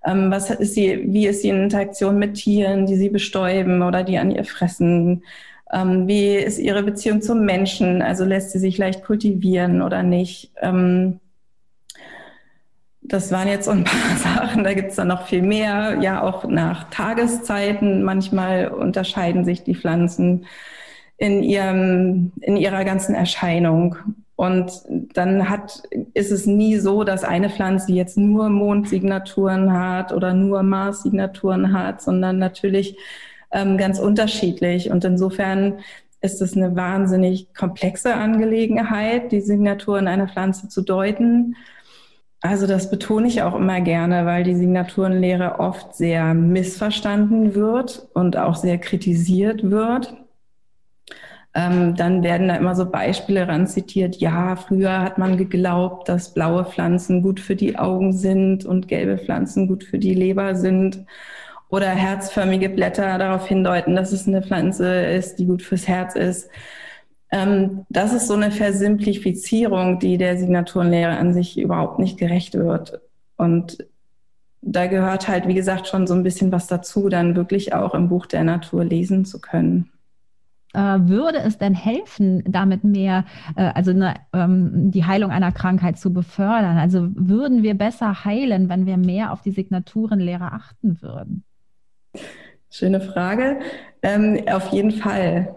Ähm, 0.04 0.30
was 0.30 0.50
ist 0.50 0.74
sie, 0.74 1.04
wie 1.12 1.28
ist 1.28 1.42
sie 1.42 1.50
in 1.50 1.62
Interaktion 1.62 2.18
mit 2.18 2.34
Tieren, 2.34 2.86
die 2.86 2.96
sie 2.96 3.08
bestäuben 3.08 3.82
oder 3.82 4.02
die 4.02 4.18
an 4.18 4.32
ihr 4.32 4.44
fressen? 4.44 5.22
Ähm, 5.72 6.08
wie 6.08 6.36
ist 6.36 6.58
ihre 6.58 6.82
Beziehung 6.82 7.22
zum 7.22 7.44
Menschen? 7.44 8.02
Also 8.02 8.24
lässt 8.24 8.52
sie 8.52 8.58
sich 8.58 8.78
leicht 8.78 9.04
kultivieren 9.04 9.82
oder 9.82 10.02
nicht? 10.02 10.52
Ähm, 10.62 11.20
das 13.08 13.32
waren 13.32 13.48
jetzt 13.48 13.66
so 13.66 13.70
ein 13.70 13.84
paar 13.84 14.16
Sachen, 14.18 14.64
da 14.64 14.74
gibt 14.74 14.90
es 14.90 14.96
dann 14.96 15.08
noch 15.08 15.26
viel 15.26 15.42
mehr. 15.42 15.98
Ja, 16.00 16.22
auch 16.22 16.44
nach 16.44 16.90
Tageszeiten. 16.90 18.02
Manchmal 18.02 18.68
unterscheiden 18.68 19.44
sich 19.44 19.62
die 19.62 19.74
Pflanzen 19.74 20.46
in, 21.16 21.42
ihrem, 21.42 22.32
in 22.40 22.56
ihrer 22.56 22.84
ganzen 22.84 23.14
Erscheinung. 23.14 23.96
Und 24.36 24.70
dann 25.14 25.48
hat, 25.48 25.82
ist 26.12 26.30
es 26.30 26.46
nie 26.46 26.76
so, 26.76 27.04
dass 27.04 27.24
eine 27.24 27.48
Pflanze 27.48 27.92
jetzt 27.92 28.18
nur 28.18 28.50
Mondsignaturen 28.50 29.72
hat 29.72 30.12
oder 30.12 30.34
nur 30.34 30.62
Mars-Signaturen 30.62 31.72
hat, 31.72 32.02
sondern 32.02 32.38
natürlich 32.38 32.98
ähm, 33.50 33.78
ganz 33.78 33.98
unterschiedlich. 33.98 34.90
Und 34.90 35.04
insofern 35.06 35.78
ist 36.20 36.42
es 36.42 36.54
eine 36.54 36.76
wahnsinnig 36.76 37.54
komplexe 37.54 38.14
Angelegenheit, 38.14 39.32
die 39.32 39.40
Signaturen 39.40 40.06
einer 40.06 40.28
Pflanze 40.28 40.68
zu 40.68 40.82
deuten. 40.82 41.56
Also 42.46 42.66
das 42.66 42.90
betone 42.90 43.28
ich 43.28 43.42
auch 43.42 43.54
immer 43.54 43.80
gerne, 43.80 44.26
weil 44.26 44.44
die 44.44 44.54
Signaturenlehre 44.54 45.58
oft 45.60 45.94
sehr 45.94 46.34
missverstanden 46.34 47.54
wird 47.54 48.08
und 48.14 48.36
auch 48.36 48.54
sehr 48.54 48.78
kritisiert 48.78 49.70
wird. 49.70 50.14
Ähm, 51.54 51.96
dann 51.96 52.22
werden 52.22 52.48
da 52.48 52.56
immer 52.56 52.74
so 52.74 52.90
Beispiele 52.90 53.48
ran 53.48 53.66
zitiert. 53.66 54.16
Ja, 54.16 54.56
früher 54.56 55.00
hat 55.00 55.16
man 55.16 55.38
geglaubt, 55.38 56.08
dass 56.08 56.34
blaue 56.34 56.66
Pflanzen 56.66 57.22
gut 57.22 57.40
für 57.40 57.56
die 57.56 57.78
Augen 57.78 58.12
sind 58.12 58.66
und 58.66 58.88
gelbe 58.88 59.16
Pflanzen 59.16 59.66
gut 59.66 59.82
für 59.82 59.98
die 59.98 60.12
Leber 60.14 60.54
sind. 60.54 61.06
Oder 61.70 61.88
herzförmige 61.88 62.68
Blätter 62.68 63.18
darauf 63.18 63.46
hindeuten, 63.48 63.96
dass 63.96 64.12
es 64.12 64.28
eine 64.28 64.42
Pflanze 64.42 65.06
ist, 65.06 65.38
die 65.38 65.46
gut 65.46 65.62
fürs 65.62 65.88
Herz 65.88 66.14
ist. 66.14 66.50
Ähm, 67.30 67.84
das 67.88 68.12
ist 68.12 68.28
so 68.28 68.34
eine 68.34 68.50
Versimplifizierung, 68.50 69.98
die 69.98 70.18
der 70.18 70.38
Signaturenlehre 70.38 71.16
an 71.16 71.34
sich 71.34 71.58
überhaupt 71.58 71.98
nicht 71.98 72.18
gerecht 72.18 72.54
wird. 72.54 73.00
Und 73.36 73.78
da 74.62 74.86
gehört 74.86 75.28
halt, 75.28 75.46
wie 75.46 75.54
gesagt, 75.54 75.86
schon 75.86 76.06
so 76.06 76.14
ein 76.14 76.22
bisschen 76.22 76.52
was 76.52 76.66
dazu, 76.66 77.08
dann 77.08 77.36
wirklich 77.36 77.74
auch 77.74 77.94
im 77.94 78.08
Buch 78.08 78.26
der 78.26 78.44
Natur 78.44 78.84
lesen 78.84 79.24
zu 79.24 79.40
können. 79.40 79.90
Äh, 80.74 81.08
würde 81.08 81.38
es 81.38 81.58
denn 81.58 81.74
helfen, 81.74 82.42
damit 82.46 82.84
mehr, 82.84 83.24
äh, 83.56 83.70
also 83.74 83.92
eine, 83.92 84.14
ähm, 84.32 84.90
die 84.90 85.04
Heilung 85.04 85.30
einer 85.30 85.52
Krankheit 85.52 85.98
zu 85.98 86.12
befördern? 86.12 86.76
Also 86.76 87.08
würden 87.14 87.62
wir 87.62 87.74
besser 87.74 88.24
heilen, 88.24 88.68
wenn 88.68 88.86
wir 88.86 88.96
mehr 88.96 89.32
auf 89.32 89.40
die 89.40 89.52
Signaturenlehre 89.52 90.52
achten 90.52 91.00
würden? 91.00 91.44
Schöne 92.70 93.00
Frage. 93.00 93.60
Ähm, 94.02 94.40
auf 94.50 94.72
jeden 94.72 94.90
Fall. 94.90 95.54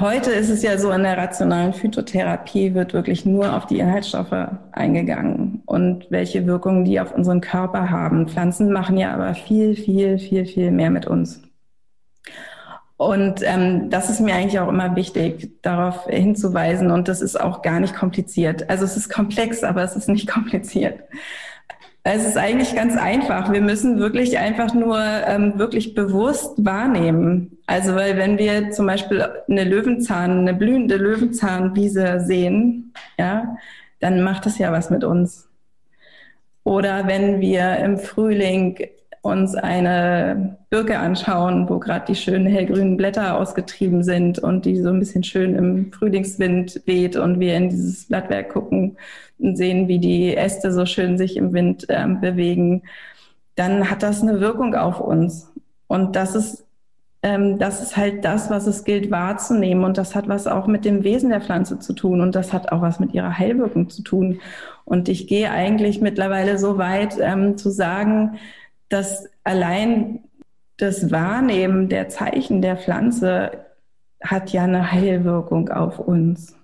Heute 0.00 0.30
ist 0.30 0.48
es 0.48 0.62
ja 0.62 0.78
so, 0.78 0.90
in 0.90 1.02
der 1.02 1.18
rationalen 1.18 1.74
Phytotherapie 1.74 2.72
wird 2.72 2.94
wirklich 2.94 3.26
nur 3.26 3.54
auf 3.54 3.66
die 3.66 3.78
Inhaltsstoffe 3.78 4.48
eingegangen 4.72 5.62
und 5.66 6.10
welche 6.10 6.46
Wirkungen 6.46 6.86
die 6.86 6.98
auf 6.98 7.14
unseren 7.14 7.42
Körper 7.42 7.90
haben. 7.90 8.26
Pflanzen 8.26 8.72
machen 8.72 8.96
ja 8.96 9.12
aber 9.12 9.34
viel, 9.34 9.76
viel, 9.76 10.18
viel, 10.18 10.46
viel 10.46 10.70
mehr 10.70 10.90
mit 10.90 11.06
uns. 11.06 11.42
Und 12.96 13.42
ähm, 13.42 13.90
das 13.90 14.08
ist 14.08 14.20
mir 14.20 14.34
eigentlich 14.34 14.60
auch 14.60 14.68
immer 14.68 14.96
wichtig, 14.96 15.60
darauf 15.60 16.06
hinzuweisen. 16.06 16.90
Und 16.90 17.08
das 17.08 17.20
ist 17.20 17.38
auch 17.38 17.60
gar 17.60 17.80
nicht 17.80 17.94
kompliziert. 17.94 18.70
Also 18.70 18.84
es 18.84 18.96
ist 18.96 19.10
komplex, 19.10 19.62
aber 19.62 19.82
es 19.82 19.94
ist 19.94 20.08
nicht 20.08 20.26
kompliziert. 20.32 21.00
Es 22.04 22.26
ist 22.26 22.36
eigentlich 22.36 22.74
ganz 22.74 22.96
einfach. 22.96 23.52
Wir 23.52 23.60
müssen 23.60 24.00
wirklich 24.00 24.36
einfach 24.38 24.74
nur 24.74 24.98
ähm, 24.98 25.58
wirklich 25.58 25.94
bewusst 25.94 26.52
wahrnehmen. 26.64 27.58
Also 27.66 27.94
weil 27.94 28.16
wenn 28.16 28.38
wir 28.38 28.72
zum 28.72 28.86
Beispiel 28.86 29.24
eine 29.48 29.64
Löwenzahn, 29.64 30.40
eine 30.40 30.54
blühende 30.54 30.96
Löwenzahnwiese 30.96 32.20
sehen, 32.20 32.92
ja, 33.18 33.56
dann 34.00 34.22
macht 34.22 34.46
das 34.46 34.58
ja 34.58 34.72
was 34.72 34.90
mit 34.90 35.04
uns. 35.04 35.48
Oder 36.64 37.06
wenn 37.06 37.40
wir 37.40 37.76
im 37.76 37.98
Frühling 37.98 38.78
uns 39.22 39.54
eine 39.54 40.58
Birke 40.68 40.98
anschauen, 40.98 41.68
wo 41.68 41.78
gerade 41.78 42.06
die 42.08 42.16
schönen 42.16 42.46
hellgrünen 42.46 42.96
Blätter 42.96 43.36
ausgetrieben 43.36 44.02
sind 44.02 44.40
und 44.40 44.64
die 44.64 44.80
so 44.80 44.88
ein 44.88 44.98
bisschen 44.98 45.22
schön 45.22 45.54
im 45.54 45.92
Frühlingswind 45.92 46.82
weht 46.86 47.16
und 47.16 47.38
wir 47.38 47.56
in 47.56 47.70
dieses 47.70 48.06
Blattwerk 48.06 48.50
gucken 48.50 48.96
und 49.38 49.56
sehen, 49.56 49.86
wie 49.86 50.00
die 50.00 50.36
Äste 50.36 50.72
so 50.72 50.86
schön 50.86 51.18
sich 51.18 51.36
im 51.36 51.52
Wind 51.52 51.88
äh, 51.88 52.06
bewegen, 52.20 52.82
dann 53.54 53.90
hat 53.90 54.02
das 54.02 54.22
eine 54.22 54.40
Wirkung 54.40 54.74
auf 54.74 55.00
uns. 55.00 55.52
Und 55.86 56.16
das 56.16 56.34
ist, 56.34 56.64
ähm, 57.22 57.58
das 57.58 57.80
ist 57.80 57.96
halt 57.96 58.24
das, 58.24 58.50
was 58.50 58.66
es 58.66 58.82
gilt 58.82 59.12
wahrzunehmen. 59.12 59.84
Und 59.84 59.98
das 59.98 60.16
hat 60.16 60.28
was 60.28 60.48
auch 60.48 60.66
mit 60.66 60.84
dem 60.84 61.04
Wesen 61.04 61.30
der 61.30 61.40
Pflanze 61.40 61.78
zu 61.78 61.92
tun. 61.92 62.20
Und 62.20 62.34
das 62.34 62.52
hat 62.52 62.72
auch 62.72 62.80
was 62.80 62.98
mit 62.98 63.14
ihrer 63.14 63.38
Heilwirkung 63.38 63.88
zu 63.88 64.02
tun. 64.02 64.40
Und 64.84 65.08
ich 65.08 65.28
gehe 65.28 65.50
eigentlich 65.50 66.00
mittlerweile 66.00 66.58
so 66.58 66.78
weit 66.78 67.18
ähm, 67.20 67.56
zu 67.56 67.70
sagen, 67.70 68.38
dass 68.92 69.26
allein 69.42 70.20
das 70.76 71.10
Wahrnehmen 71.10 71.88
der 71.88 72.08
Zeichen 72.08 72.60
der 72.60 72.76
Pflanze 72.76 73.66
hat 74.22 74.52
ja 74.52 74.64
eine 74.64 74.92
Heilwirkung 74.92 75.70
auf 75.70 75.98
uns. 75.98 76.56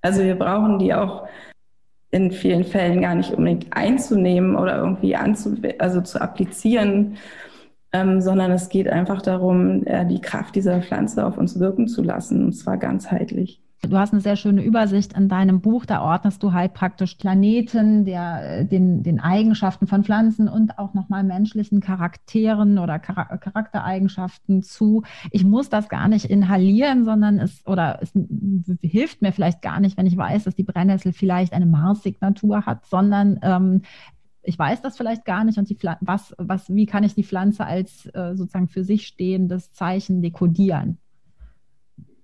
Also 0.00 0.22
wir 0.22 0.36
brauchen 0.36 0.78
die 0.78 0.94
auch 0.94 1.26
in 2.10 2.30
vielen 2.30 2.64
Fällen 2.64 3.02
gar 3.02 3.16
nicht 3.16 3.32
unbedingt 3.32 3.76
einzunehmen 3.76 4.54
oder 4.54 4.78
irgendwie 4.78 5.16
anzu, 5.16 5.56
also 5.78 6.00
zu 6.00 6.20
applizieren, 6.20 7.16
ähm, 7.92 8.20
sondern 8.20 8.52
es 8.52 8.68
geht 8.68 8.88
einfach 8.88 9.22
darum, 9.22 9.84
äh, 9.86 10.06
die 10.06 10.20
Kraft 10.20 10.54
dieser 10.54 10.80
Pflanze 10.82 11.26
auf 11.26 11.36
uns 11.36 11.58
wirken 11.58 11.88
zu 11.88 12.02
lassen, 12.02 12.44
und 12.44 12.52
zwar 12.52 12.76
ganzheitlich. 12.76 13.60
Du 13.82 13.98
hast 13.98 14.12
eine 14.12 14.22
sehr 14.22 14.36
schöne 14.36 14.62
Übersicht 14.62 15.12
in 15.12 15.28
deinem 15.28 15.60
Buch. 15.60 15.86
Da 15.86 16.02
ordnest 16.02 16.42
du 16.42 16.52
halt 16.52 16.74
praktisch 16.74 17.14
Planeten, 17.16 18.04
der, 18.04 18.64
den, 18.64 19.02
den 19.02 19.20
Eigenschaften 19.20 19.86
von 19.86 20.02
Pflanzen 20.02 20.48
und 20.48 20.78
auch 20.78 20.94
nochmal 20.94 21.22
menschlichen 21.22 21.80
Charakteren 21.80 22.78
oder 22.78 22.98
Charaktereigenschaften 22.98 24.62
zu. 24.62 25.02
Ich 25.30 25.44
muss 25.44 25.68
das 25.68 25.88
gar 25.88 26.08
nicht 26.08 26.24
inhalieren, 26.24 27.04
sondern 27.04 27.38
es 27.38 27.64
oder 27.66 28.00
es 28.02 28.12
hilft 28.80 29.22
mir 29.22 29.32
vielleicht 29.32 29.62
gar 29.62 29.78
nicht, 29.78 29.96
wenn 29.96 30.06
ich 30.06 30.16
weiß, 30.16 30.44
dass 30.44 30.54
die 30.54 30.64
Brennnessel 30.64 31.12
vielleicht 31.12 31.52
eine 31.52 31.66
Mars-Signatur 31.66 32.66
hat, 32.66 32.86
sondern 32.86 33.38
ähm, 33.42 33.82
ich 34.42 34.58
weiß 34.58 34.80
das 34.80 34.96
vielleicht 34.96 35.24
gar 35.24 35.44
nicht 35.44 35.58
und 35.58 35.68
die 35.68 35.78
was, 36.00 36.34
was, 36.38 36.72
wie 36.74 36.86
kann 36.86 37.04
ich 37.04 37.14
die 37.14 37.24
Pflanze 37.24 37.66
als 37.66 38.06
äh, 38.06 38.34
sozusagen 38.34 38.68
für 38.68 38.84
sich 38.84 39.06
stehendes 39.06 39.72
Zeichen 39.72 40.22
dekodieren? 40.22 40.98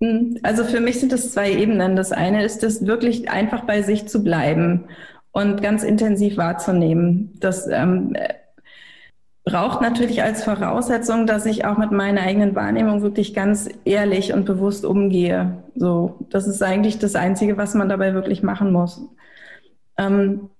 Hm, 0.02 0.38
also 0.42 0.64
für 0.64 0.80
mich 0.80 0.98
sind 0.98 1.12
das 1.12 1.30
zwei 1.30 1.52
Ebenen. 1.52 1.94
Das 1.94 2.10
eine 2.10 2.44
ist 2.44 2.64
es 2.64 2.84
wirklich 2.84 3.30
einfach 3.30 3.64
bei 3.64 3.82
sich 3.82 4.08
zu 4.08 4.24
bleiben 4.24 4.86
und 5.30 5.62
ganz 5.62 5.84
intensiv 5.84 6.36
wahrzunehmen. 6.36 7.32
Das 7.38 7.68
ähm, 7.68 8.16
braucht 9.44 9.80
natürlich 9.80 10.22
als 10.22 10.42
Voraussetzung, 10.42 11.26
dass 11.26 11.46
ich 11.46 11.64
auch 11.64 11.78
mit 11.78 11.92
meiner 11.92 12.22
eigenen 12.22 12.56
Wahrnehmung 12.56 13.02
wirklich 13.02 13.32
ganz 13.32 13.68
ehrlich 13.84 14.32
und 14.32 14.44
bewusst 14.44 14.84
umgehe. 14.84 15.62
So, 15.76 16.26
das 16.30 16.48
ist 16.48 16.62
eigentlich 16.62 16.98
das 16.98 17.14
Einzige, 17.14 17.56
was 17.56 17.74
man 17.74 17.88
dabei 17.88 18.12
wirklich 18.12 18.42
machen 18.42 18.72
muss. 18.72 19.08
Ähm, 19.96 20.50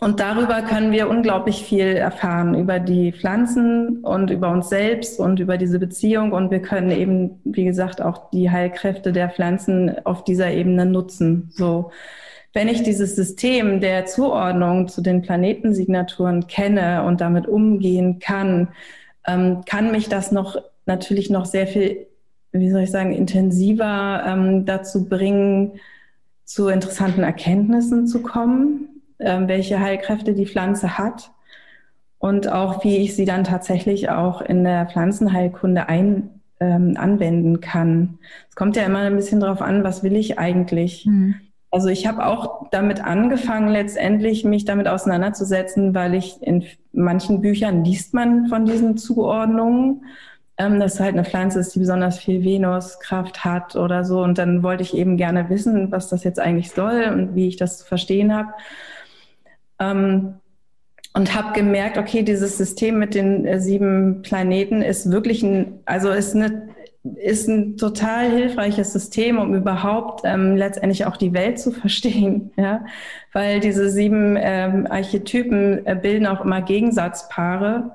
und 0.00 0.20
darüber 0.20 0.62
können 0.62 0.92
wir 0.92 1.08
unglaublich 1.08 1.62
viel 1.64 1.96
erfahren 1.96 2.54
über 2.54 2.78
die 2.78 3.12
Pflanzen 3.12 4.04
und 4.04 4.30
über 4.30 4.50
uns 4.50 4.68
selbst 4.68 5.18
und 5.18 5.40
über 5.40 5.56
diese 5.56 5.78
Beziehung. 5.78 6.32
Und 6.32 6.50
wir 6.50 6.60
können 6.60 6.90
eben, 6.90 7.40
wie 7.44 7.64
gesagt, 7.64 8.02
auch 8.02 8.30
die 8.30 8.50
Heilkräfte 8.50 9.12
der 9.12 9.30
Pflanzen 9.30 9.94
auf 10.04 10.22
dieser 10.24 10.50
Ebene 10.50 10.84
nutzen. 10.84 11.50
So, 11.54 11.90
wenn 12.52 12.68
ich 12.68 12.82
dieses 12.82 13.16
System 13.16 13.80
der 13.80 14.04
Zuordnung 14.04 14.88
zu 14.88 15.00
den 15.00 15.22
Planetensignaturen 15.22 16.46
kenne 16.46 17.04
und 17.04 17.20
damit 17.20 17.46
umgehen 17.46 18.18
kann, 18.18 18.68
ähm, 19.26 19.62
kann 19.64 19.92
mich 19.92 20.08
das 20.08 20.30
noch 20.30 20.56
natürlich 20.84 21.30
noch 21.30 21.46
sehr 21.46 21.66
viel 21.66 22.06
wie 22.60 22.70
soll 22.70 22.82
ich 22.82 22.90
sagen, 22.90 23.12
intensiver 23.12 24.24
ähm, 24.26 24.64
dazu 24.64 25.08
bringen, 25.08 25.72
zu 26.44 26.68
interessanten 26.68 27.22
Erkenntnissen 27.22 28.06
zu 28.06 28.22
kommen, 28.22 28.95
welche 29.18 29.80
Heilkräfte 29.80 30.34
die 30.34 30.46
Pflanze 30.46 30.98
hat 30.98 31.30
und 32.18 32.50
auch 32.50 32.82
wie 32.84 32.98
ich 32.98 33.14
sie 33.14 33.24
dann 33.24 33.44
tatsächlich 33.44 34.10
auch 34.10 34.40
in 34.40 34.64
der 34.64 34.86
Pflanzenheilkunde 34.86 35.88
ein, 35.88 36.40
ähm, 36.60 36.96
anwenden 36.96 37.60
kann. 37.60 38.18
Es 38.48 38.56
kommt 38.56 38.76
ja 38.76 38.84
immer 38.84 39.00
ein 39.00 39.16
bisschen 39.16 39.40
darauf 39.40 39.60
an, 39.60 39.84
was 39.84 40.02
will 40.02 40.16
ich 40.16 40.38
eigentlich. 40.38 41.06
Mhm. 41.06 41.36
Also 41.70 41.88
ich 41.88 42.06
habe 42.06 42.24
auch 42.24 42.68
damit 42.70 43.04
angefangen, 43.04 43.68
letztendlich 43.68 44.44
mich 44.44 44.64
damit 44.64 44.88
auseinanderzusetzen, 44.88 45.94
weil 45.94 46.14
ich 46.14 46.40
in 46.40 46.64
manchen 46.92 47.42
Büchern 47.42 47.84
liest 47.84 48.14
man 48.14 48.46
von 48.46 48.64
diesen 48.64 48.96
Zuordnungen, 48.96 50.04
ähm, 50.56 50.80
dass 50.80 51.00
halt 51.00 51.12
eine 51.12 51.24
Pflanze 51.24 51.60
ist, 51.60 51.74
die 51.74 51.80
besonders 51.80 52.18
viel 52.18 52.42
Venuskraft 52.42 53.44
hat 53.44 53.76
oder 53.76 54.04
so. 54.04 54.22
Und 54.22 54.38
dann 54.38 54.62
wollte 54.62 54.82
ich 54.82 54.96
eben 54.96 55.18
gerne 55.18 55.50
wissen, 55.50 55.92
was 55.92 56.08
das 56.08 56.24
jetzt 56.24 56.40
eigentlich 56.40 56.70
soll 56.70 57.10
und 57.12 57.34
wie 57.34 57.48
ich 57.48 57.56
das 57.56 57.78
zu 57.78 57.84
verstehen 57.84 58.34
habe. 58.34 58.54
Ähm, 59.78 60.34
und 61.14 61.34
habe 61.34 61.54
gemerkt, 61.54 61.96
okay, 61.96 62.22
dieses 62.22 62.58
System 62.58 62.98
mit 62.98 63.14
den 63.14 63.46
äh, 63.46 63.58
sieben 63.58 64.20
Planeten 64.20 64.82
ist 64.82 65.10
wirklich 65.10 65.42
ein, 65.42 65.80
also 65.86 66.10
ist 66.10 66.34
eine 66.34 66.68
ist 67.14 67.48
ein 67.48 67.76
total 67.76 68.28
hilfreiches 68.30 68.92
System, 68.92 69.38
um 69.38 69.54
überhaupt 69.54 70.22
ähm, 70.24 70.56
letztendlich 70.56 71.06
auch 71.06 71.16
die 71.16 71.32
Welt 71.32 71.58
zu 71.58 71.70
verstehen, 71.72 72.50
ja, 72.56 72.84
weil 73.32 73.60
diese 73.60 73.90
sieben 73.90 74.36
ähm, 74.38 74.86
Archetypen 74.90 75.86
äh, 75.86 75.94
bilden 75.94 76.26
auch 76.26 76.44
immer 76.44 76.62
Gegensatzpaare 76.62 77.94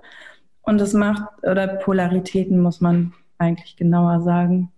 und 0.62 0.80
es 0.82 0.94
macht 0.94 1.24
oder 1.44 1.68
Polaritäten 1.68 2.60
muss 2.60 2.82
man 2.82 3.14
eigentlich 3.38 3.76
genauer 3.76 4.22
sagen. 4.22 4.72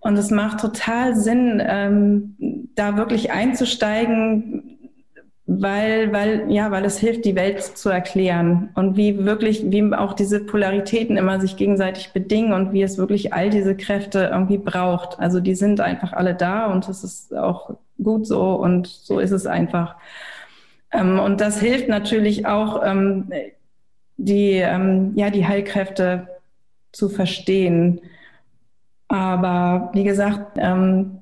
Und 0.00 0.16
es 0.16 0.30
macht 0.30 0.60
total 0.60 1.16
Sinn, 1.16 1.60
ähm, 1.64 2.68
da 2.76 2.96
wirklich 2.96 3.32
einzusteigen, 3.32 4.77
weil, 5.50 6.12
weil, 6.12 6.52
ja, 6.52 6.70
weil 6.70 6.84
es 6.84 6.98
hilft, 6.98 7.24
die 7.24 7.34
Welt 7.34 7.62
zu 7.62 7.88
erklären 7.88 8.68
und 8.74 8.98
wie 8.98 9.24
wirklich, 9.24 9.70
wie 9.70 9.94
auch 9.94 10.12
diese 10.12 10.40
Polaritäten 10.44 11.16
immer 11.16 11.40
sich 11.40 11.56
gegenseitig 11.56 12.12
bedingen 12.12 12.52
und 12.52 12.74
wie 12.74 12.82
es 12.82 12.98
wirklich 12.98 13.32
all 13.32 13.48
diese 13.48 13.74
Kräfte 13.74 14.28
irgendwie 14.30 14.58
braucht. 14.58 15.18
Also 15.18 15.40
die 15.40 15.54
sind 15.54 15.80
einfach 15.80 16.12
alle 16.12 16.34
da 16.34 16.66
und 16.66 16.86
es 16.90 17.02
ist 17.02 17.34
auch 17.34 17.70
gut 17.96 18.26
so 18.26 18.56
und 18.56 18.88
so 18.88 19.20
ist 19.20 19.30
es 19.30 19.46
einfach. 19.46 19.96
Ähm, 20.92 21.18
und 21.18 21.40
das 21.40 21.60
hilft 21.60 21.88
natürlich 21.88 22.44
auch, 22.46 22.82
ähm, 22.84 23.32
die, 24.18 24.52
ähm, 24.52 25.12
ja, 25.16 25.30
die 25.30 25.46
Heilkräfte 25.46 26.28
zu 26.92 27.08
verstehen. 27.08 28.02
Aber 29.08 29.90
wie 29.94 30.04
gesagt, 30.04 30.58
ähm, 30.58 31.17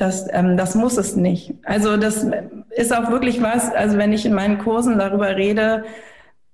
das, 0.00 0.26
ähm, 0.32 0.56
das 0.56 0.74
muss 0.74 0.96
es 0.96 1.16
nicht. 1.16 1.54
Also 1.64 1.96
das 1.96 2.26
ist 2.70 2.96
auch 2.96 3.10
wirklich 3.10 3.42
was, 3.42 3.72
also 3.72 3.98
wenn 3.98 4.12
ich 4.12 4.24
in 4.24 4.34
meinen 4.34 4.58
Kursen 4.58 4.98
darüber 4.98 5.36
rede, 5.36 5.84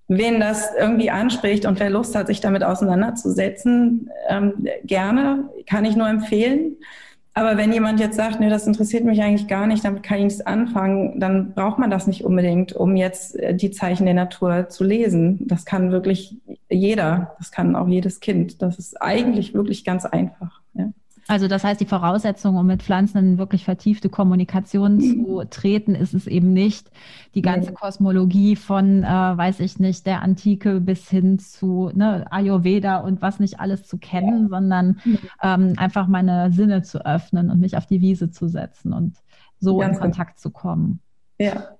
wen 0.08 0.40
das 0.40 0.70
irgendwie 0.78 1.10
anspricht 1.10 1.66
und 1.66 1.80
wer 1.80 1.90
Lust 1.90 2.14
hat, 2.14 2.28
sich 2.28 2.40
damit 2.40 2.62
auseinanderzusetzen, 2.62 4.10
ähm, 4.28 4.66
gerne, 4.84 5.48
kann 5.66 5.84
ich 5.84 5.96
nur 5.96 6.08
empfehlen. 6.08 6.76
Aber 7.34 7.58
wenn 7.58 7.70
jemand 7.70 8.00
jetzt 8.00 8.16
sagt, 8.16 8.40
nee, 8.40 8.48
das 8.48 8.66
interessiert 8.66 9.04
mich 9.04 9.22
eigentlich 9.22 9.46
gar 9.46 9.66
nicht, 9.66 9.84
damit 9.84 10.02
kann 10.02 10.16
ich 10.18 10.24
nichts 10.24 10.40
anfangen, 10.40 11.20
dann 11.20 11.52
braucht 11.52 11.78
man 11.78 11.90
das 11.90 12.06
nicht 12.06 12.24
unbedingt, 12.24 12.72
um 12.72 12.96
jetzt 12.96 13.38
äh, 13.38 13.54
die 13.54 13.70
Zeichen 13.70 14.06
der 14.06 14.14
Natur 14.14 14.70
zu 14.70 14.84
lesen. 14.84 15.46
Das 15.46 15.66
kann 15.66 15.92
wirklich 15.92 16.36
jeder, 16.70 17.34
das 17.38 17.50
kann 17.50 17.76
auch 17.76 17.88
jedes 17.88 18.20
Kind. 18.20 18.62
Das 18.62 18.78
ist 18.78 19.00
eigentlich 19.02 19.52
wirklich 19.52 19.84
ganz 19.84 20.06
einfach. 20.06 20.55
Also 21.28 21.48
das 21.48 21.64
heißt, 21.64 21.80
die 21.80 21.86
Voraussetzung, 21.86 22.56
um 22.56 22.66
mit 22.66 22.82
Pflanzen 22.82 23.18
in 23.18 23.38
wirklich 23.38 23.64
vertiefte 23.64 24.08
Kommunikation 24.08 25.00
zu 25.00 25.42
treten, 25.50 25.94
ist 25.94 26.14
es 26.14 26.26
eben 26.26 26.52
nicht 26.52 26.90
die 27.34 27.42
ganze 27.42 27.72
Kosmologie 27.72 28.54
von, 28.54 29.02
äh, 29.02 29.06
weiß 29.06 29.60
ich 29.60 29.80
nicht, 29.80 30.06
der 30.06 30.22
Antike 30.22 30.80
bis 30.80 31.08
hin 31.08 31.38
zu 31.38 31.90
ne, 31.94 32.26
Ayurveda 32.30 32.98
und 32.98 33.22
was 33.22 33.40
nicht 33.40 33.58
alles 33.58 33.82
zu 33.84 33.98
kennen, 33.98 34.42
ja. 34.44 34.48
sondern 34.48 35.00
ähm, 35.42 35.74
einfach 35.76 36.06
meine 36.06 36.52
Sinne 36.52 36.82
zu 36.82 37.04
öffnen 37.04 37.50
und 37.50 37.60
mich 37.60 37.76
auf 37.76 37.86
die 37.86 38.00
Wiese 38.00 38.30
zu 38.30 38.46
setzen 38.46 38.92
und 38.92 39.16
so 39.58 39.78
Ganz 39.78 39.96
in 39.96 40.02
Kontakt 40.02 40.36
gut. 40.36 40.40
zu 40.40 40.50
kommen. 40.50 41.00
Ja. 41.38 41.75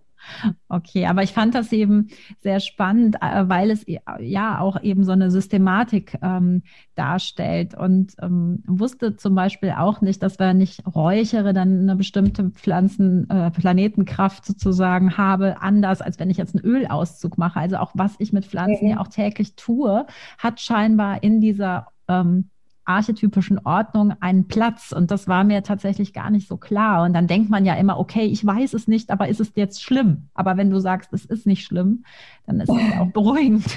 Okay, 0.68 1.07
aber 1.07 1.22
ich 1.22 1.33
fand 1.33 1.55
das 1.55 1.72
eben 1.72 2.09
sehr 2.40 2.61
spannend, 2.61 3.16
äh, 3.20 3.48
weil 3.48 3.70
es 3.70 3.85
ja 4.20 4.59
auch 4.61 4.83
eben 4.83 5.05
so 5.05 5.12
eine 5.12 5.31
Systematik 5.31 6.18
ähm, 6.22 6.62
darstellt 6.94 7.74
und 7.74 8.14
ähm, 8.20 8.62
wusste 8.66 9.16
zum 9.16 9.35
Beispiel 9.35 9.72
auch 9.76 10.00
nicht, 10.00 10.22
dass 10.22 10.38
wenn 10.38 10.61
ich 10.61 10.85
räuchere, 10.87 11.52
dann 11.52 11.81
eine 11.81 11.96
bestimmte 11.96 12.50
Pflanzen, 12.50 13.29
äh, 13.31 13.50
Planetenkraft 13.50 14.44
sozusagen 14.44 15.16
habe, 15.16 15.61
anders 15.61 16.02
als 16.02 16.18
wenn 16.18 16.31
ich 16.31 16.37
jetzt 16.37 16.57
einen 16.57 16.64
Ölauszug 16.64 17.38
mache. 17.38 17.61
Also 17.61 17.76
auch 17.76 17.92
was 17.94 18.14
ich 18.18 18.33
mit 18.33 18.46
Pflanzen 18.46 18.87
mhm. 18.87 18.90
ja 18.92 19.00
auch 19.00 19.09
täglich 19.09 19.55
tue, 19.57 20.07
hat 20.38 20.61
scheinbar 20.61 21.22
in 21.22 21.40
dieser 21.40 21.88
ähm, 22.09 22.50
archetypischen 22.87 23.59
Ordnung 23.64 24.14
einen 24.20 24.49
Platz. 24.49 24.92
Und 24.92 25.11
das 25.11 25.29
war 25.29 25.44
mir 25.44 25.62
tatsächlich 25.62 26.12
gar 26.12 26.31
nicht 26.31 26.49
so 26.49 26.57
klar. 26.57 27.05
Und 27.05 27.12
dann 27.12 27.27
denkt 27.27 27.51
man 27.51 27.64
ja 27.64 27.75
immer, 27.75 27.99
okay, 27.99 28.25
ich 28.25 28.44
weiß 28.44 28.75
es 28.75 28.88
nicht, 28.88 29.11
aber 29.11 29.29
ist 29.29 29.40
es 29.40 29.53
jetzt 29.55 29.83
schlimm? 29.83 30.29
Aber 30.35 30.57
wenn 30.57 30.70
du 30.70 30.79
sagst, 30.79 31.12
es 31.12 31.25
ist 31.25 31.46
nicht 31.46 31.64
schlimm, 31.64 32.05
dann 32.46 32.61
ist 32.61 32.70
es 32.70 32.99
auch 32.99 33.11
beruhigend. 33.12 33.66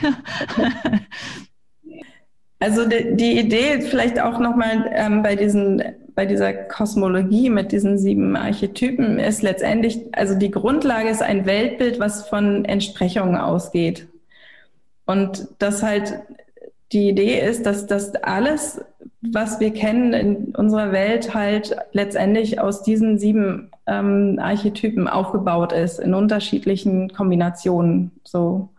Also 2.62 2.86
die, 2.86 3.16
die 3.16 3.40
Idee 3.40 3.80
vielleicht 3.80 4.20
auch 4.20 4.38
nochmal 4.38 4.92
ähm, 4.94 5.24
bei 5.24 5.38
diesen 5.38 5.82
bei 6.20 6.26
dieser 6.26 6.52
Kosmologie 6.52 7.50
mit 7.50 7.72
diesen 7.72 7.98
sieben 7.98 8.36
Archetypen 8.36 9.20
ist 9.20 9.42
letztendlich, 9.42 10.02
also 10.12 10.36
die 10.36 10.52
Grundlage 10.52 11.08
ist 11.08 11.22
ein 11.22 11.46
Weltbild, 11.46 11.98
was 12.02 12.28
von 12.28 12.66
Entsprechungen 12.66 13.38
ausgeht. 13.38 14.10
Und 15.06 15.48
das 15.60 15.82
halt 15.82 16.20
die 16.92 17.10
Idee 17.10 17.40
ist, 17.40 17.66
dass 17.66 17.88
das 17.88 18.16
alles 18.16 18.82
was 19.22 19.60
wir 19.60 19.74
kennen 19.74 20.14
in 20.14 20.56
unserer 20.56 20.92
Welt 20.92 21.34
halt 21.34 21.76
letztendlich 21.92 22.60
aus 22.60 22.84
diesen 22.84 23.20
sieben 23.20 23.70
ähm, 23.86 24.40
Archetypen 24.42 25.08
aufgebaut 25.08 25.74
ist, 25.74 26.00
in 26.00 26.14
unterschiedlichen 26.14 27.12
Kombinationen. 27.12 28.12
So. 28.24 28.70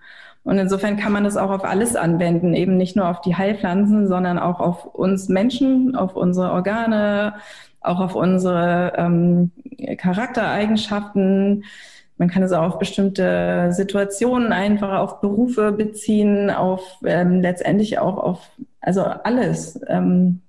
Und 0.42 0.58
insofern 0.58 0.96
kann 0.96 1.12
man 1.12 1.24
das 1.24 1.36
auch 1.36 1.50
auf 1.50 1.64
alles 1.64 1.94
anwenden, 1.94 2.54
eben 2.54 2.78
nicht 2.78 2.96
nur 2.96 3.08
auf 3.08 3.20
die 3.20 3.36
Heilpflanzen, 3.36 4.08
sondern 4.08 4.38
auch 4.38 4.60
auf 4.60 4.86
uns 4.86 5.28
Menschen, 5.28 5.94
auf 5.94 6.16
unsere 6.16 6.52
Organe, 6.52 7.34
auch 7.82 8.00
auf 8.00 8.14
unsere 8.14 8.94
ähm, 8.96 9.50
Charaktereigenschaften. 9.98 11.64
Man 12.20 12.28
kann 12.28 12.42
es 12.42 12.52
auch 12.52 12.74
auf 12.74 12.78
bestimmte 12.78 13.70
Situationen 13.72 14.52
einfach 14.52 14.98
auf 14.98 15.22
Berufe 15.22 15.72
beziehen, 15.72 16.50
auf 16.50 16.82
ähm, 17.02 17.40
letztendlich 17.40 17.98
auch 17.98 18.18
auf 18.18 18.50
also 18.82 19.00
alles. 19.00 19.80
Ähm, 19.88 20.42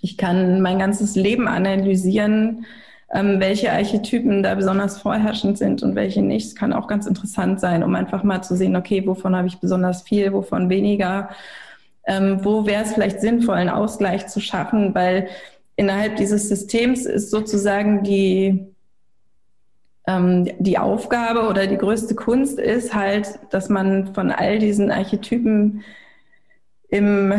ich 0.00 0.16
kann 0.16 0.62
mein 0.62 0.78
ganzes 0.78 1.14
Leben 1.14 1.46
analysieren, 1.46 2.64
ähm, 3.12 3.38
welche 3.38 3.70
Archetypen 3.70 4.42
da 4.42 4.54
besonders 4.54 4.96
vorherrschend 4.96 5.58
sind 5.58 5.82
und 5.82 5.94
welche 5.94 6.22
nicht. 6.22 6.46
Es 6.46 6.54
kann 6.54 6.72
auch 6.72 6.88
ganz 6.88 7.06
interessant 7.06 7.60
sein, 7.60 7.82
um 7.82 7.94
einfach 7.94 8.22
mal 8.22 8.40
zu 8.40 8.56
sehen, 8.56 8.74
okay, 8.74 9.06
wovon 9.06 9.36
habe 9.36 9.46
ich 9.46 9.58
besonders 9.58 10.04
viel, 10.04 10.32
wovon 10.32 10.70
weniger. 10.70 11.28
Ähm, 12.06 12.42
wo 12.42 12.64
wäre 12.64 12.84
es 12.84 12.94
vielleicht 12.94 13.20
sinnvoll, 13.20 13.56
einen 13.56 13.68
Ausgleich 13.68 14.26
zu 14.28 14.40
schaffen, 14.40 14.94
weil 14.94 15.28
innerhalb 15.76 16.16
dieses 16.16 16.48
Systems 16.48 17.04
ist 17.04 17.30
sozusagen 17.30 18.04
die, 18.04 18.74
die 20.58 20.78
Aufgabe 20.78 21.48
oder 21.48 21.66
die 21.66 21.76
größte 21.76 22.14
Kunst 22.14 22.58
ist 22.58 22.94
halt, 22.94 23.38
dass 23.50 23.68
man 23.68 24.14
von 24.14 24.30
all 24.30 24.58
diesen 24.58 24.90
Archetypen 24.90 25.82
im, 26.88 27.34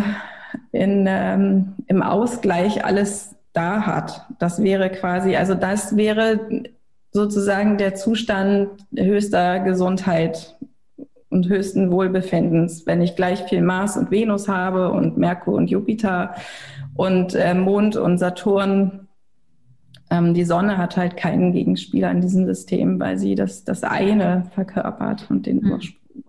in, 0.71 1.05
ähm, 1.07 1.73
im 1.87 2.03
Ausgleich 2.03 2.85
alles 2.85 3.35
da 3.53 3.81
hat. 3.87 4.27
Das 4.37 4.61
wäre 4.61 4.89
quasi, 4.91 5.35
also 5.35 5.55
das 5.55 5.97
wäre 5.97 6.39
sozusagen 7.11 7.77
der 7.77 7.95
Zustand 7.95 8.69
höchster 8.95 9.59
Gesundheit 9.61 10.55
und 11.29 11.49
höchsten 11.49 11.91
Wohlbefindens, 11.91 12.85
wenn 12.85 13.01
ich 13.01 13.15
gleich 13.15 13.43
viel 13.43 13.61
Mars 13.61 13.97
und 13.97 14.11
Venus 14.11 14.47
habe 14.47 14.91
und 14.91 15.17
Merkur 15.17 15.55
und 15.55 15.69
Jupiter 15.69 16.35
und 16.95 17.33
äh, 17.33 17.53
Mond 17.53 17.95
und 17.95 18.17
Saturn. 18.19 19.07
Ähm, 20.09 20.33
die 20.33 20.43
Sonne 20.43 20.77
hat 20.77 20.97
halt 20.97 21.17
keinen 21.17 21.51
Gegenspieler 21.51 22.11
in 22.11 22.21
diesem 22.21 22.45
System, 22.45 22.99
weil 22.99 23.17
sie 23.17 23.35
das, 23.35 23.63
das 23.63 23.83
eine 23.83 24.49
verkörpert 24.53 25.29
und 25.29 25.45
den 25.45 25.61
hm. 25.61 25.71
Ursprung. 25.71 26.23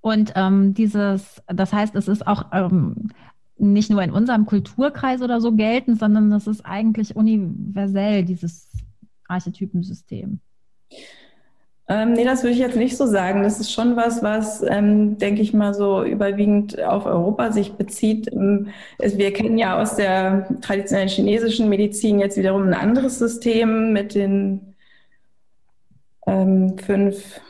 Und 0.00 0.32
ähm, 0.34 0.74
dieses, 0.74 1.42
das 1.46 1.72
heißt, 1.72 1.94
es 1.94 2.08
ist 2.08 2.26
auch 2.26 2.46
ähm, 2.52 3.10
nicht 3.58 3.90
nur 3.90 4.02
in 4.02 4.12
unserem 4.12 4.46
Kulturkreis 4.46 5.20
oder 5.20 5.40
so 5.40 5.52
geltend, 5.52 5.98
sondern 5.98 6.32
es 6.32 6.46
ist 6.46 6.64
eigentlich 6.64 7.16
universell, 7.16 8.24
dieses 8.24 8.70
Archetypensystem. 9.28 10.40
Ähm, 11.90 12.12
nee, 12.12 12.24
das 12.24 12.44
würde 12.44 12.52
ich 12.52 12.60
jetzt 12.60 12.76
nicht 12.76 12.96
so 12.96 13.04
sagen. 13.06 13.42
Das 13.42 13.58
ist 13.58 13.72
schon 13.72 13.96
was, 13.96 14.22
was, 14.22 14.62
ähm, 14.62 15.18
denke 15.18 15.42
ich 15.42 15.52
mal, 15.52 15.74
so 15.74 16.04
überwiegend 16.04 16.80
auf 16.80 17.04
Europa 17.04 17.50
sich 17.50 17.72
bezieht. 17.72 18.32
Ähm, 18.32 18.68
wir 19.00 19.32
kennen 19.32 19.58
ja 19.58 19.82
aus 19.82 19.96
der 19.96 20.46
traditionellen 20.60 21.08
chinesischen 21.08 21.68
Medizin 21.68 22.20
jetzt 22.20 22.36
wiederum 22.36 22.68
ein 22.68 22.74
anderes 22.74 23.18
System 23.18 23.92
mit 23.92 24.14
den 24.14 24.76
ähm, 26.28 26.78
fünf, 26.78 27.40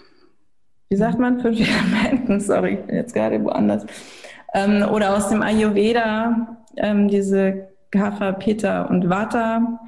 wie 0.88 0.96
sagt 0.96 1.18
man, 1.18 1.40
fünf 1.40 1.60
Elementen, 2.02 2.40
sorry, 2.40 2.78
ich 2.80 2.86
bin 2.86 2.96
jetzt 2.96 3.12
gerade 3.12 3.44
woanders. 3.44 3.84
Ähm, 4.54 4.88
oder 4.90 5.14
aus 5.18 5.28
dem 5.28 5.42
Ayurveda, 5.42 6.56
ähm, 6.78 7.08
diese 7.08 7.68
Kapha, 7.90 8.32
Pitta 8.32 8.84
und 8.84 9.10
Vata. 9.10 9.80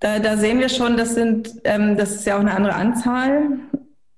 Da, 0.00 0.18
da 0.18 0.38
sehen 0.38 0.58
wir 0.58 0.70
schon, 0.70 0.96
das 0.96 1.14
sind, 1.14 1.60
ähm, 1.64 1.96
das 1.96 2.14
ist 2.14 2.26
ja 2.26 2.36
auch 2.36 2.40
eine 2.40 2.54
andere 2.54 2.74
Anzahl. 2.74 3.58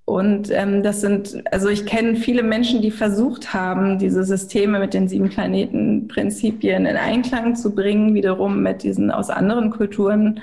Und 0.05 0.51
ähm, 0.51 0.83
das 0.83 1.01
sind, 1.01 1.43
also 1.53 1.69
ich 1.69 1.87
kenne 1.87 2.17
viele 2.17 2.43
Menschen, 2.43 2.83
die 2.83 2.91
versucht 2.91 3.55
haben, 3.55 3.99
diese 3.99 4.25
Systeme 4.25 4.79
mit 4.79 4.95
den 4.95 5.09
sieben 5.09 5.29
Planetenprinzipien 5.29 6.87
in 6.87 6.97
Einklang 6.97 7.57
zu 7.57 7.75
bringen, 7.75 8.15
wiederum 8.15 8.63
mit 8.63 8.83
diesen 8.83 9.11
aus 9.11 9.31
anderen 9.31 9.71
Kulturen. 9.71 10.41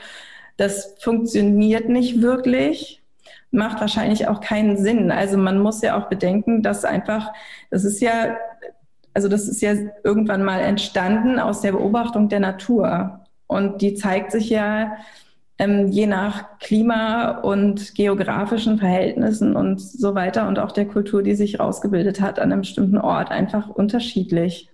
Das 0.58 0.96
funktioniert 1.00 1.88
nicht 1.88 2.22
wirklich, 2.22 3.02
macht 3.52 3.80
wahrscheinlich 3.80 4.28
auch 4.28 4.42
keinen 4.42 4.78
Sinn. 4.78 5.12
Also 5.12 5.38
man 5.38 5.60
muss 5.60 5.82
ja 5.82 5.98
auch 5.98 6.10
bedenken, 6.10 6.64
dass 6.64 6.84
einfach, 6.84 7.32
das 7.70 7.86
ist 7.86 8.02
ja, 8.02 8.38
also 9.14 9.28
das 9.28 9.48
ist 9.48 9.62
ja 9.62 9.74
irgendwann 10.04 10.44
mal 10.44 10.62
entstanden 10.62 11.40
aus 11.40 11.62
der 11.62 11.74
Beobachtung 11.74 12.28
der 12.28 12.40
Natur. 12.40 13.26
Und 13.48 13.82
die 13.82 13.94
zeigt 13.96 14.32
sich 14.32 14.50
ja 14.50 14.98
ähm, 15.60 15.90
je 15.90 16.08
nach 16.08 16.58
Klima 16.60 17.40
und 17.40 17.94
geografischen 17.94 18.80
Verhältnissen 18.80 19.58
und 19.58 19.82
so 19.82 20.16
weiter 20.16 20.48
und 20.48 20.58
auch 20.58 20.72
der 20.72 20.88
Kultur, 20.88 21.22
die 21.22 21.36
sich 21.36 21.60
rausgebildet 21.60 22.22
hat 22.22 22.40
an 22.40 22.54
einem 22.54 22.62
bestimmten 22.62 22.98
Ort, 22.98 23.30
einfach 23.30 23.70
unterschiedlich. 23.70 24.70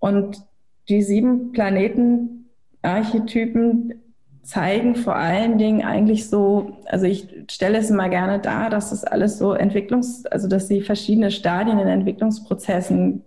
Und 0.00 0.42
die 0.88 1.02
sieben 1.02 1.52
Planetenarchetypen 1.52 3.94
zeigen 4.42 4.96
vor 4.96 5.14
allen 5.14 5.58
Dingen 5.58 5.84
eigentlich 5.84 6.28
so, 6.28 6.78
also 6.86 7.06
ich 7.06 7.28
stelle 7.48 7.78
es 7.78 7.90
immer 7.90 8.08
gerne 8.08 8.40
dar, 8.40 8.70
dass 8.70 8.90
das 8.90 9.04
alles 9.04 9.38
so 9.38 9.54
Entwicklungs-, 9.54 10.26
also 10.26 10.48
dass 10.48 10.66
sie 10.66 10.80
verschiedene 10.80 11.30
Stadien 11.30 11.78
in 11.78 11.86
Entwicklungsprozessen 11.86 13.22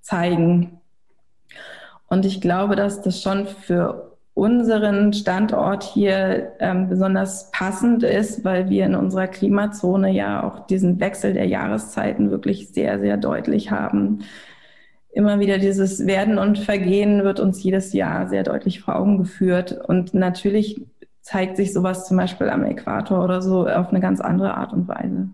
zeigen. 0.00 0.80
Und 2.08 2.24
ich 2.24 2.40
glaube, 2.40 2.74
dass 2.74 3.02
das 3.02 3.22
schon 3.22 3.46
für 3.46 4.05
unseren 4.36 5.14
Standort 5.14 5.82
hier 5.82 6.52
ähm, 6.58 6.90
besonders 6.90 7.50
passend 7.52 8.02
ist, 8.02 8.44
weil 8.44 8.68
wir 8.68 8.84
in 8.84 8.94
unserer 8.94 9.28
Klimazone 9.28 10.12
ja 10.12 10.42
auch 10.42 10.66
diesen 10.66 11.00
Wechsel 11.00 11.32
der 11.32 11.46
Jahreszeiten 11.46 12.30
wirklich 12.30 12.68
sehr, 12.68 13.00
sehr 13.00 13.16
deutlich 13.16 13.70
haben. 13.70 14.24
Immer 15.10 15.40
wieder 15.40 15.56
dieses 15.56 16.06
Werden 16.06 16.36
und 16.36 16.58
Vergehen 16.58 17.24
wird 17.24 17.40
uns 17.40 17.62
jedes 17.62 17.94
Jahr 17.94 18.28
sehr 18.28 18.42
deutlich 18.42 18.82
vor 18.82 18.96
Augen 18.96 19.16
geführt. 19.16 19.72
Und 19.72 20.12
natürlich 20.12 20.82
zeigt 21.22 21.56
sich 21.56 21.72
sowas 21.72 22.06
zum 22.06 22.18
Beispiel 22.18 22.50
am 22.50 22.62
Äquator 22.62 23.24
oder 23.24 23.40
so 23.40 23.66
auf 23.66 23.88
eine 23.88 24.00
ganz 24.00 24.20
andere 24.20 24.54
Art 24.54 24.74
und 24.74 24.86
Weise. 24.86 25.30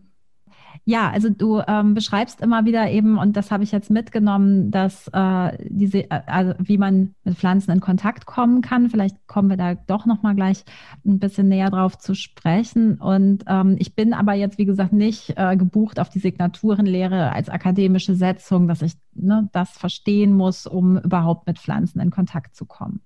Ja, 0.84 1.10
also 1.10 1.30
du 1.30 1.62
ähm, 1.68 1.94
beschreibst 1.94 2.40
immer 2.40 2.64
wieder 2.64 2.90
eben, 2.90 3.16
und 3.16 3.36
das 3.36 3.52
habe 3.52 3.62
ich 3.62 3.70
jetzt 3.70 3.88
mitgenommen, 3.88 4.72
dass 4.72 5.06
äh, 5.12 5.56
diese, 5.68 6.10
äh, 6.10 6.20
also 6.26 6.54
wie 6.58 6.76
man 6.76 7.14
mit 7.22 7.36
Pflanzen 7.36 7.70
in 7.70 7.80
Kontakt 7.80 8.26
kommen 8.26 8.62
kann. 8.62 8.90
Vielleicht 8.90 9.28
kommen 9.28 9.48
wir 9.48 9.56
da 9.56 9.74
doch 9.74 10.06
nochmal 10.06 10.34
gleich 10.34 10.64
ein 11.06 11.20
bisschen 11.20 11.48
näher 11.48 11.70
drauf 11.70 11.98
zu 11.98 12.14
sprechen. 12.14 12.96
Und 12.96 13.44
ähm, 13.46 13.76
ich 13.78 13.94
bin 13.94 14.12
aber 14.12 14.34
jetzt, 14.34 14.58
wie 14.58 14.64
gesagt, 14.64 14.92
nicht 14.92 15.34
äh, 15.36 15.56
gebucht 15.56 16.00
auf 16.00 16.08
die 16.08 16.18
Signaturenlehre 16.18 17.32
als 17.32 17.48
akademische 17.48 18.16
Setzung, 18.16 18.66
dass 18.66 18.82
ich 18.82 18.94
ne, 19.14 19.48
das 19.52 19.70
verstehen 19.70 20.34
muss, 20.34 20.66
um 20.66 20.98
überhaupt 20.98 21.46
mit 21.46 21.60
Pflanzen 21.60 22.00
in 22.00 22.10
Kontakt 22.10 22.56
zu 22.56 22.66
kommen. 22.66 23.02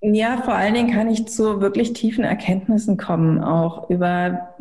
Ja, 0.00 0.36
vor 0.42 0.54
allen 0.54 0.74
Dingen 0.74 0.92
kann 0.92 1.08
ich 1.08 1.28
zu 1.28 1.62
wirklich 1.62 1.94
tiefen 1.94 2.24
Erkenntnissen 2.24 2.98
kommen, 2.98 3.42
auch 3.42 3.88
über 3.88 4.53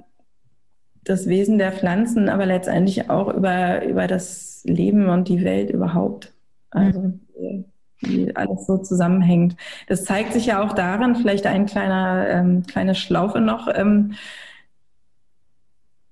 das 1.04 1.28
Wesen 1.28 1.58
der 1.58 1.72
Pflanzen, 1.72 2.30
aber 2.30 2.46
letztendlich 2.46 3.10
auch 3.10 3.34
über, 3.34 3.86
über 3.86 4.08
das 4.08 4.64
Leben 4.66 5.10
und 5.10 5.28
die 5.28 5.44
Welt 5.44 5.70
überhaupt. 5.70 6.34
Also 6.72 7.14
wie, 7.36 7.66
wie 8.02 8.36
alles 8.36 8.66
so 8.66 8.78
zusammenhängt. 8.78 9.56
Das 9.88 10.06
zeigt 10.06 10.34
sich 10.34 10.48
ja 10.48 10.64
auch 10.64 10.74
darin, 10.74 11.16
vielleicht 11.16 11.46
ein 11.46 11.66
kleiner, 11.66 12.28
ähm, 12.30 12.64
kleine 12.66 12.96
Schlaufe 12.96 13.40
noch. 13.40 13.68
Ähm, 13.74 14.14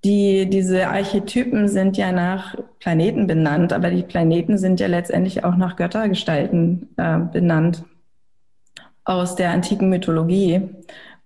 die, 0.04 0.50
diese 0.50 0.88
Archetypen 0.88 1.68
sind 1.68 1.96
ja 1.96 2.12
nach 2.12 2.56
Planeten 2.80 3.28
benannt, 3.28 3.72
aber 3.72 3.92
die 3.92 4.02
Planeten 4.02 4.58
sind 4.58 4.80
ja 4.80 4.88
letztendlich 4.88 5.44
auch 5.44 5.56
nach 5.56 5.76
Göttergestalten 5.76 6.90
äh, 6.98 7.20
benannt 7.20 7.84
aus 9.04 9.36
der 9.36 9.52
antiken 9.52 9.90
Mythologie. 9.90 10.70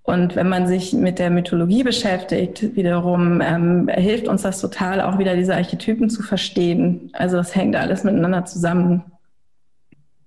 Und 0.06 0.36
wenn 0.36 0.48
man 0.48 0.68
sich 0.68 0.94
mit 0.94 1.18
der 1.18 1.32
Mythologie 1.32 1.84
beschäftigt, 1.84 2.76
wiederum 2.76 3.42
ähm, 3.42 3.90
hilft 3.92 4.28
uns 4.28 4.44
das 4.44 4.62
total, 4.62 5.02
auch 5.02 5.18
wieder 5.18 5.36
diese 5.36 5.56
Archetypen 5.56 6.12
zu 6.12 6.22
verstehen. 6.22 7.10
Also 7.14 7.38
das 7.38 7.56
hängt 7.56 7.76
alles 7.76 8.04
miteinander 8.04 8.46
zusammen. 8.46 9.04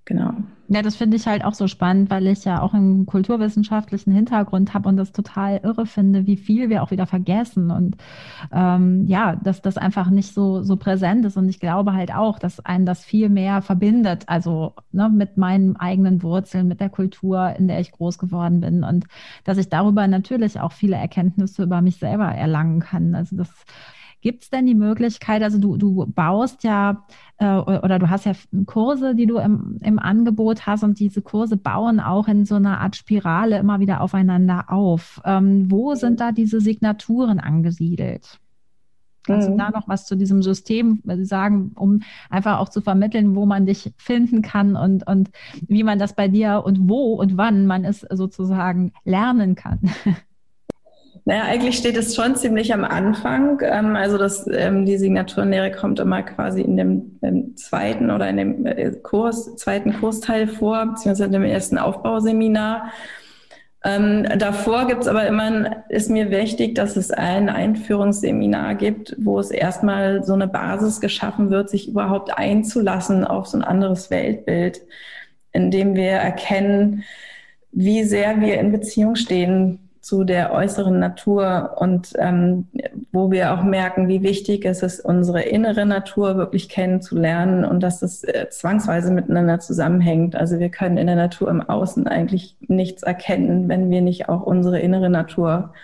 Genau. 0.05 0.33
Ja, 0.71 0.83
das 0.83 0.97
finde 0.97 1.17
ich 1.17 1.27
halt 1.27 1.45
auch 1.47 1.55
so 1.55 1.67
spannend, 1.67 2.11
weil 2.11 2.27
ich 2.27 2.45
ja 2.45 2.61
auch 2.61 2.75
einen 2.75 3.07
kulturwissenschaftlichen 3.07 4.13
Hintergrund 4.13 4.75
habe 4.75 4.87
und 4.91 4.99
das 4.99 5.13
total 5.13 5.61
irre 5.63 5.87
finde, 5.87 6.27
wie 6.27 6.37
viel 6.37 6.69
wir 6.69 6.83
auch 6.83 6.91
wieder 6.91 7.07
vergessen 7.07 7.71
und 7.71 7.97
ähm, 8.53 9.07
ja, 9.07 9.35
dass 9.37 9.63
das 9.63 9.79
einfach 9.79 10.11
nicht 10.11 10.35
so, 10.35 10.63
so 10.63 10.77
präsent 10.77 11.25
ist. 11.25 11.39
Und 11.39 11.49
ich 11.49 11.59
glaube 11.59 11.95
halt 11.95 12.15
auch, 12.15 12.39
dass 12.39 12.61
einen 12.61 12.85
das 12.85 13.03
viel 13.03 13.31
mehr 13.31 13.63
verbindet, 13.63 14.25
also 14.27 14.75
ne, 14.93 15.09
mit 15.09 15.39
meinen 15.39 15.77
eigenen 15.77 16.23
Wurzeln, 16.23 16.69
mit 16.69 16.81
der 16.81 16.91
Kultur, 16.91 17.55
in 17.59 17.67
der 17.67 17.81
ich 17.81 17.91
groß 17.93 18.19
geworden 18.19 18.61
bin 18.61 18.85
und 18.85 19.07
dass 19.45 19.57
ich 19.57 19.71
darüber 19.71 20.07
natürlich 20.07 20.61
auch 20.61 20.73
viele 20.73 20.97
Erkenntnisse 20.97 21.63
über 21.63 21.81
mich 21.81 21.97
selber 21.97 22.27
erlangen 22.27 22.81
kann. 22.81 23.15
Also 23.15 23.37
das 23.37 23.49
Gibt 24.21 24.43
es 24.43 24.51
denn 24.51 24.67
die 24.67 24.75
Möglichkeit, 24.75 25.43
also 25.43 25.59
du, 25.59 25.77
du 25.77 26.07
baust 26.07 26.65
ja 26.65 27.05
äh, 27.39 27.47
oder 27.47 27.99
du 27.99 28.11
hast 28.11 28.27
ja 28.27 28.33
Kurse, 28.67 29.15
die 29.15 29.27
du 29.27 29.39
im, 29.39 29.79
im 29.81 29.99
Angebot 29.99 30.67
hast 30.67 30.83
und 30.83 30.99
diese 30.99 31.23
Kurse 31.23 31.57
bauen 31.57 32.01
auch 32.01 32.27
in 32.27 32.45
so 32.45 32.57
einer 32.57 32.81
Art 32.81 32.97
Spirale 32.97 33.59
immer 33.59 33.81
wieder 33.81 34.01
aufeinander 34.01 34.67
auf. 34.69 35.21
Ähm, 35.25 35.71
wo 35.71 35.95
sind 35.95 36.21
da 36.21 36.33
diese 36.33 36.61
Signaturen 36.61 37.39
angesiedelt? 37.39 38.41
Kannst 39.29 39.49
mhm. 39.49 39.53
du 39.53 39.59
da 39.59 39.71
noch 39.71 39.87
was 39.87 40.07
zu 40.07 40.17
diesem 40.17 40.43
System 40.43 41.03
sagen, 41.23 41.73
um 41.75 42.01
einfach 42.31 42.59
auch 42.59 42.71
zu 42.71 42.81
vermitteln, 42.81 43.37
wo 43.37 43.47
man 43.47 43.67
dich 43.67 43.93
finden 43.99 44.43
kann 44.43 44.75
und, 44.75 45.07
und 45.07 45.31
wie 45.69 45.85
man 45.85 45.99
das 45.99 46.15
bei 46.15 46.29
dir 46.29 46.63
und 46.65 46.89
wo 46.89 47.15
und 47.15 47.37
wann 47.37 47.67
man 47.67 47.85
es 47.85 48.01
sozusagen 48.01 48.93
lernen 49.05 49.55
kann? 49.55 49.81
Naja, 51.29 51.43
eigentlich 51.43 51.77
steht 51.77 51.99
es 51.99 52.17
schon 52.17 52.37
ziemlich 52.37 52.73
am 52.73 52.87
Anfang. 52.87 53.61
Ähm, 53.63 53.97
also 53.97 54.17
das, 54.17 54.47
ähm, 54.51 54.87
die 54.87 54.97
Signaturenlehre 54.97 55.71
kommt 55.71 56.01
immer 56.01 56.23
quasi 56.23 56.63
in 56.63 56.79
dem, 56.79 57.55
zweiten 57.55 58.11
oder 58.11 58.31
in 58.31 58.39
dem 58.39 58.65
äh, 58.65 58.93
Kurs, 59.03 59.55
zweiten 59.57 59.93
Kursteil 59.93 60.49
vor, 60.49 60.87
beziehungsweise 60.87 61.27
in 61.27 61.33
dem 61.33 61.45
ersten 61.45 61.77
Aufbauseminar. 61.77 62.93
Ähm, 63.85 64.27
davor 64.39 64.87
gibt 64.87 65.03
es 65.03 65.07
aber 65.07 65.27
immer, 65.27 65.85
ist 65.91 66.09
mir 66.09 66.31
wichtig, 66.31 66.75
dass 66.77 66.97
es 66.97 67.11
ein 67.11 67.51
Einführungsseminar 67.51 68.75
gibt, 68.77 69.15
wo 69.19 69.39
es 69.39 69.51
erstmal 69.51 70.25
so 70.25 70.33
eine 70.33 70.49
Basis 70.49 70.99
geschaffen 70.99 71.51
wird, 71.51 71.69
sich 71.69 71.89
überhaupt 71.89 72.39
einzulassen 72.39 73.25
auf 73.25 73.49
so 73.49 73.59
ein 73.59 73.65
anderes 73.65 74.11
Weltbild, 74.11 74.81
in 75.53 75.71
dem 75.71 75.95
wir 75.95 76.13
erkennen, 76.13 77.05
wie 77.71 78.05
sehr 78.05 78.41
wir 78.41 78.59
in 78.59 78.73
Beziehung 78.73 79.15
stehen 79.15 79.88
zu 80.09 80.25
der 80.25 80.55
äußeren 80.55 80.99
Natur 80.99 81.75
und 81.77 82.15
ähm, 82.17 82.69
wo 83.13 83.31
wir 83.31 83.53
auch 83.53 83.63
merken, 83.63 84.09
wie 84.09 84.23
wichtig 84.23 84.65
es 84.65 84.83
ist, 84.83 85.01
unsere 85.05 85.43
innere 85.43 85.85
Natur 85.85 86.39
wirklich 86.39 86.71
kennenzulernen 86.71 87.63
und 87.67 87.83
dass 87.83 88.01
es 88.01 88.25
äh, 88.25 88.49
zwangsweise 88.49 89.13
miteinander 89.13 89.61
zusammenhängt. 89.61 90.35
Also 90.35 90.59
wir 90.61 90.71
können 90.71 90.97
in 90.97 91.09
der 91.09 91.17
Natur 91.17 91.51
im 91.51 91.61
Außen 91.61 92.09
eigentlich 92.09 92.57
nichts 92.61 93.03
erkennen, 93.03 93.69
wenn 93.69 93.91
wir 93.91 94.01
nicht 94.01 94.31
auch 94.31 94.45
unsere 94.45 94.81
innere 94.81 95.11
Natur 95.11 95.75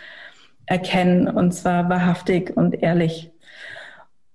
erkennen 0.65 1.29
und 1.29 1.53
zwar 1.53 1.91
wahrhaftig 1.91 2.57
und 2.57 2.83
ehrlich. 2.83 3.31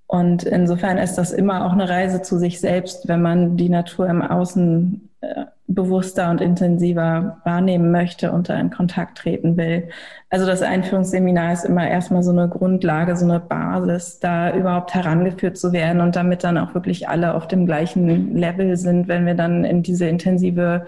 Und 0.06 0.44
insofern 0.44 1.00
ist 1.00 1.16
das 1.16 1.32
immer 1.32 1.66
auch 1.66 1.72
eine 1.72 1.90
Reise 1.90 2.22
zu 2.22 2.38
sich 2.38 2.60
selbst, 2.60 3.08
wenn 3.08 3.24
man 3.24 3.58
die 3.58 3.70
Natur 3.70 4.08
im 4.08 4.22
Außen 4.22 5.10
äh, 5.22 5.46
bewusster 5.70 6.32
und 6.32 6.42
intensiver 6.42 7.38
wahrnehmen 7.46 7.92
möchte 7.92 8.32
und 8.32 8.50
da 8.50 8.60
in 8.60 8.72
Kontakt 8.72 9.20
treten 9.20 9.56
will. 9.56 9.90
Also 10.30 10.46
das 10.46 10.62
Einführungsseminar 10.64 11.54
ist 11.54 11.64
immer 11.64 11.88
erstmal 11.88 12.24
so 12.24 12.32
eine 12.32 12.50
Grundlage, 12.50 13.16
so 13.16 13.26
eine 13.26 13.40
Basis, 13.40 14.20
da 14.20 14.54
überhaupt 14.56 14.94
herangeführt 14.94 15.58
zu 15.58 15.72
werden 15.72 16.02
und 16.02 16.16
damit 16.16 16.44
dann 16.44 16.58
auch 16.58 16.74
wirklich 16.74 17.08
alle 17.08 17.36
auf 17.36 17.48
dem 17.48 17.68
gleichen 17.68 18.36
Level 18.36 18.76
sind, 18.78 19.08
wenn 19.08 19.26
wir 19.26 19.36
dann 19.36 19.64
in 19.64 19.84
diese 19.84 20.08
intensive 20.08 20.88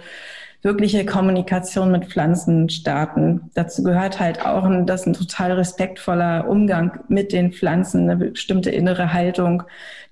wirkliche 0.64 1.06
Kommunikation 1.06 1.92
mit 1.92 2.06
Pflanzen 2.06 2.70
starten. 2.70 3.50
Dazu 3.54 3.84
gehört 3.84 4.20
halt 4.20 4.46
auch 4.46 4.64
ein, 4.64 4.86
das 4.86 5.06
ein 5.06 5.14
total 5.14 5.54
respektvoller 5.54 6.48
Umgang 6.48 7.00
mit 7.08 7.34
den 7.34 7.52
Pflanzen, 7.52 8.10
eine 8.10 8.30
bestimmte 8.32 8.70
innere 8.70 9.14
Haltung, 9.14 9.64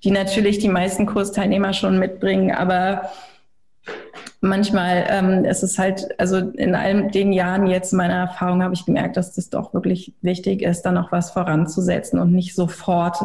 die 0.02 0.10
natürlich 0.10 0.58
die 0.58 0.68
meisten 0.68 1.06
Kursteilnehmer 1.06 1.72
schon 1.72 1.98
mitbringen, 1.98 2.52
aber 2.52 3.10
manchmal 4.40 5.06
ähm, 5.08 5.44
ist 5.44 5.62
es 5.62 5.78
halt, 5.78 6.08
also 6.18 6.36
in 6.38 6.74
all 6.74 7.10
den 7.10 7.32
Jahren 7.32 7.66
jetzt 7.66 7.92
meiner 7.92 8.14
Erfahrung 8.14 8.62
habe 8.62 8.74
ich 8.74 8.86
gemerkt, 8.86 9.16
dass 9.16 9.32
das 9.34 9.50
doch 9.50 9.74
wirklich 9.74 10.14
wichtig 10.22 10.62
ist, 10.62 10.82
da 10.82 10.92
noch 10.92 11.12
was 11.12 11.30
voranzusetzen 11.30 12.18
und 12.18 12.32
nicht 12.32 12.54
sofort 12.54 13.18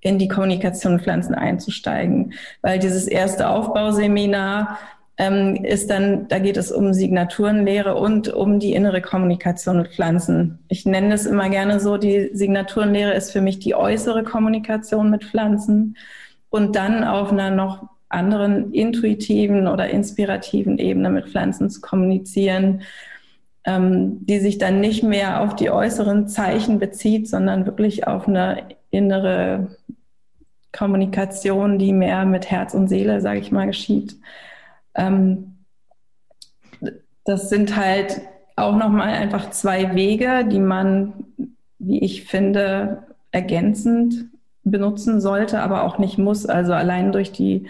in 0.00 0.18
die 0.18 0.28
Kommunikation 0.28 0.94
mit 0.94 1.02
Pflanzen 1.02 1.34
einzusteigen. 1.34 2.34
Weil 2.62 2.78
dieses 2.78 3.06
erste 3.06 3.48
Aufbauseminar 3.48 4.78
ähm, 5.18 5.64
ist 5.64 5.90
dann, 5.90 6.28
da 6.28 6.38
geht 6.38 6.56
es 6.56 6.72
um 6.72 6.94
Signaturenlehre 6.94 7.94
und 7.94 8.28
um 8.28 8.58
die 8.58 8.72
innere 8.72 9.02
Kommunikation 9.02 9.76
mit 9.78 9.88
Pflanzen. 9.88 10.58
Ich 10.68 10.86
nenne 10.86 11.12
es 11.12 11.26
immer 11.26 11.50
gerne 11.50 11.80
so, 11.80 11.98
die 11.98 12.30
Signaturenlehre 12.32 13.12
ist 13.12 13.30
für 13.30 13.42
mich 13.42 13.58
die 13.58 13.74
äußere 13.74 14.24
Kommunikation 14.24 15.10
mit 15.10 15.24
Pflanzen 15.24 15.96
und 16.48 16.74
dann 16.74 17.04
auf 17.04 17.32
einer 17.32 17.50
noch 17.50 17.88
anderen 18.10 18.72
intuitiven 18.72 19.66
oder 19.66 19.88
inspirativen 19.88 20.78
Ebene 20.78 21.08
mit 21.10 21.28
Pflanzen 21.28 21.70
zu 21.70 21.80
kommunizieren, 21.80 22.82
ähm, 23.64 24.26
die 24.26 24.40
sich 24.40 24.58
dann 24.58 24.80
nicht 24.80 25.02
mehr 25.02 25.40
auf 25.42 25.56
die 25.56 25.70
äußeren 25.70 26.28
Zeichen 26.28 26.78
bezieht, 26.78 27.28
sondern 27.28 27.66
wirklich 27.66 28.06
auf 28.06 28.28
eine 28.28 28.64
innere 28.90 29.76
Kommunikation, 30.72 31.78
die 31.78 31.92
mehr 31.92 32.24
mit 32.24 32.50
Herz 32.50 32.74
und 32.74 32.88
Seele, 32.88 33.20
sage 33.20 33.40
ich 33.40 33.52
mal, 33.52 33.66
geschieht. 33.66 34.16
Ähm, 34.94 35.58
das 37.24 37.48
sind 37.48 37.76
halt 37.76 38.20
auch 38.56 38.76
nochmal 38.76 39.10
einfach 39.10 39.50
zwei 39.50 39.94
Wege, 39.94 40.44
die 40.50 40.58
man, 40.58 41.12
wie 41.78 42.00
ich 42.00 42.24
finde, 42.24 43.04
ergänzend 43.30 44.26
benutzen 44.64 45.20
sollte, 45.20 45.60
aber 45.60 45.84
auch 45.84 45.98
nicht 45.98 46.18
muss. 46.18 46.46
Also 46.46 46.72
allein 46.72 47.12
durch 47.12 47.32
die 47.32 47.66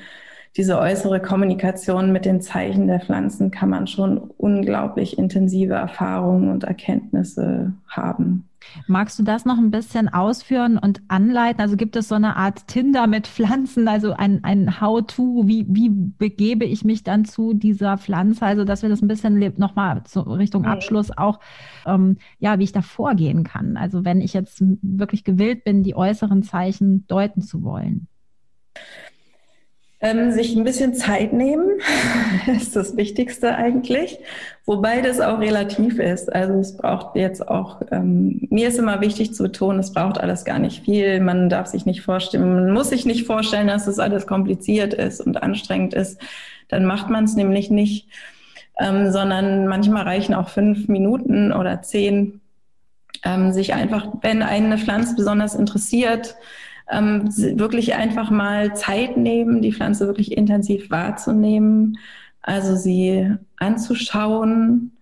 diese 0.57 0.79
äußere 0.79 1.21
Kommunikation 1.21 2.13
mit 2.13 2.25
den 2.25 2.41
Zeichen 2.41 2.89
der 2.89 3.01
Pflanzen 3.01 3.51
kann 3.51 3.71
man 3.71 3.87
schon 3.87 4.19
unglaublich 4.19 5.17
intensive 5.17 5.75
Erfahrungen 5.75 6.51
und 6.51 6.65
Erkenntnisse 6.65 7.73
haben. 7.87 8.51
Magst 8.87 9.19
du 9.19 9.23
das 9.23 9.45
noch 9.45 9.59
ein 9.59 9.71
bisschen 9.71 10.09
ausführen 10.09 10.77
und 10.77 11.01
anleiten? 11.09 11.61
Also 11.61 11.77
gibt 11.77 11.97
es 11.97 12.09
so 12.09 12.15
eine 12.15 12.37
Art 12.37 12.67
Tinder 12.69 13.07
mit 13.07 13.27
Pflanzen, 13.27 13.89
also 13.89 14.13
ein, 14.13 14.45
ein 14.45 14.81
How-to, 14.81 15.47
wie, 15.47 15.67
wie 15.69 15.89
begebe 15.89 16.65
ich 16.65 16.85
mich 16.85 17.03
dann 17.03 17.25
zu 17.25 17.55
dieser 17.55 17.97
Pflanze? 17.97 18.45
Also 18.45 18.65
dass 18.65 18.83
wir 18.83 18.91
das 18.91 19.03
ein 19.03 19.09
bisschen 19.09 19.55
nochmal 19.57 20.03
Richtung 20.15 20.67
Abschluss 20.67 21.17
auch, 21.17 21.41
ähm, 21.87 22.19
ja, 22.39 22.59
wie 22.59 22.65
ich 22.65 22.73
da 22.73 22.83
vorgehen 22.83 23.45
kann. 23.45 23.77
Also 23.77 24.05
wenn 24.05 24.21
ich 24.21 24.35
jetzt 24.35 24.63
wirklich 24.83 25.25
gewillt 25.25 25.65
bin, 25.65 25.83
die 25.83 25.97
äußeren 25.97 26.43
Zeichen 26.43 27.07
deuten 27.07 27.43
zu 27.43 27.63
wollen. 27.63 28.09
Ähm, 30.03 30.33
sich 30.33 30.57
ein 30.57 30.65
bisschen 30.65 30.95
Zeit 30.95 31.35
nehmen 31.35 31.79
ist 32.47 32.75
das 32.75 32.97
Wichtigste 32.97 33.55
eigentlich, 33.55 34.19
wobei 34.65 35.03
das 35.03 35.21
auch 35.21 35.41
relativ 35.41 35.99
ist. 35.99 36.33
Also 36.33 36.55
es 36.55 36.75
braucht 36.75 37.17
jetzt 37.17 37.47
auch, 37.47 37.83
ähm, 37.91 38.49
mir 38.49 38.69
ist 38.69 38.79
immer 38.79 39.03
wichtig 39.03 39.35
zu 39.35 39.43
betonen, 39.43 39.79
es 39.79 39.93
braucht 39.93 40.17
alles 40.17 40.47
gar 40.47 40.59
nicht 40.59 40.85
viel. 40.85 41.21
Man 41.21 41.51
darf 41.51 41.67
sich 41.67 41.85
nicht 41.85 42.01
vorstellen, 42.01 42.55
man 42.55 42.73
muss 42.73 42.89
sich 42.89 43.05
nicht 43.05 43.27
vorstellen, 43.27 43.67
dass 43.67 43.87
es 43.87 43.97
das 43.97 43.99
alles 43.99 44.27
kompliziert 44.27 44.95
ist 44.95 45.21
und 45.21 45.43
anstrengend 45.43 45.93
ist. 45.93 46.19
Dann 46.69 46.87
macht 46.87 47.11
man 47.11 47.25
es 47.25 47.35
nämlich 47.35 47.69
nicht, 47.69 48.09
ähm, 48.79 49.13
sondern 49.13 49.67
manchmal 49.67 50.05
reichen 50.05 50.35
auch 50.35 50.49
fünf 50.49 50.89
Minuten 50.89 51.53
oder 51.53 51.83
zehn, 51.83 52.41
ähm, 53.23 53.53
sich 53.53 53.75
einfach, 53.75 54.07
wenn 54.23 54.43
eine 54.43 54.79
Pflanze 54.79 55.15
besonders 55.15 55.55
interessiert, 55.55 56.37
ähm, 56.91 57.29
wirklich 57.59 57.95
einfach 57.95 58.31
mal 58.31 58.75
Zeit 58.75 59.17
nehmen, 59.17 59.63
die 59.63 59.73
Pflanze 59.73 60.07
wirklich 60.07 60.37
intensiv 60.37 60.91
wahrzunehmen, 60.91 61.99
also 62.43 62.75
sie 62.75 63.31
anzuschauen 63.57 64.93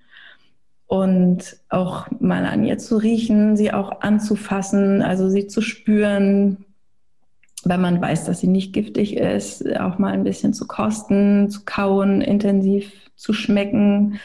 und 0.87 1.57
auch 1.69 2.07
mal 2.21 2.45
an 2.47 2.65
ihr 2.65 2.79
zu 2.79 2.97
riechen, 2.97 3.57
sie 3.57 3.73
auch 3.73 4.01
anzufassen, 4.01 5.03
also 5.03 5.29
sie 5.29 5.47
zu 5.47 5.61
spüren, 5.61 6.65
wenn 7.65 7.81
man 7.81 8.01
weiß, 8.01 8.25
dass 8.25 8.41
sie 8.41 8.47
nicht 8.47 8.73
giftig 8.73 9.17
ist, 9.17 9.65
auch 9.79 9.99
mal 9.99 10.13
ein 10.13 10.25
bisschen 10.25 10.55
zu 10.55 10.67
kosten, 10.67 11.51
zu 11.51 11.63
kauen, 11.65 12.21
intensiv 12.21 12.93
zu 13.17 13.33
schmecken 13.33 14.21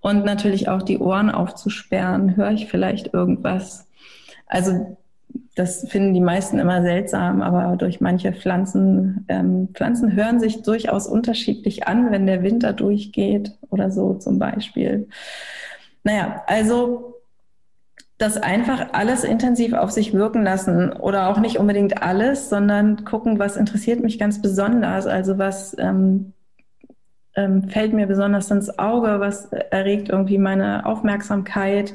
und 0.00 0.24
natürlich 0.24 0.68
auch 0.68 0.82
die 0.82 0.98
Ohren 0.98 1.30
aufzusperren. 1.30 2.36
Höre 2.36 2.50
ich 2.50 2.66
vielleicht 2.66 3.14
irgendwas? 3.14 3.86
Also 4.46 4.96
das 5.54 5.86
finden 5.88 6.14
die 6.14 6.20
meisten 6.20 6.58
immer 6.58 6.82
seltsam, 6.82 7.42
aber 7.42 7.76
durch 7.76 8.00
manche 8.00 8.32
Pflanzen, 8.32 9.26
ähm, 9.28 9.68
Pflanzen 9.74 10.14
hören 10.14 10.40
sich 10.40 10.62
durchaus 10.62 11.06
unterschiedlich 11.06 11.86
an, 11.86 12.10
wenn 12.10 12.26
der 12.26 12.42
Winter 12.42 12.72
durchgeht 12.72 13.52
oder 13.70 13.90
so 13.90 14.14
zum 14.14 14.38
Beispiel. 14.38 15.08
Naja, 16.04 16.42
also 16.46 17.20
das 18.16 18.36
einfach 18.36 18.92
alles 18.92 19.24
intensiv 19.24 19.74
auf 19.74 19.90
sich 19.90 20.14
wirken 20.14 20.42
lassen 20.42 20.92
oder 20.92 21.28
auch 21.28 21.38
nicht 21.38 21.58
unbedingt 21.58 22.02
alles, 22.02 22.48
sondern 22.48 23.04
gucken, 23.04 23.38
was 23.38 23.56
interessiert 23.56 24.00
mich 24.00 24.18
ganz 24.18 24.40
besonders, 24.40 25.06
also 25.06 25.38
was 25.38 25.76
ähm, 25.78 26.32
ähm, 27.34 27.68
fällt 27.68 27.92
mir 27.92 28.06
besonders 28.06 28.50
ins 28.50 28.78
Auge, 28.78 29.20
was 29.20 29.46
erregt 29.46 30.08
irgendwie 30.08 30.38
meine 30.38 30.86
Aufmerksamkeit, 30.86 31.94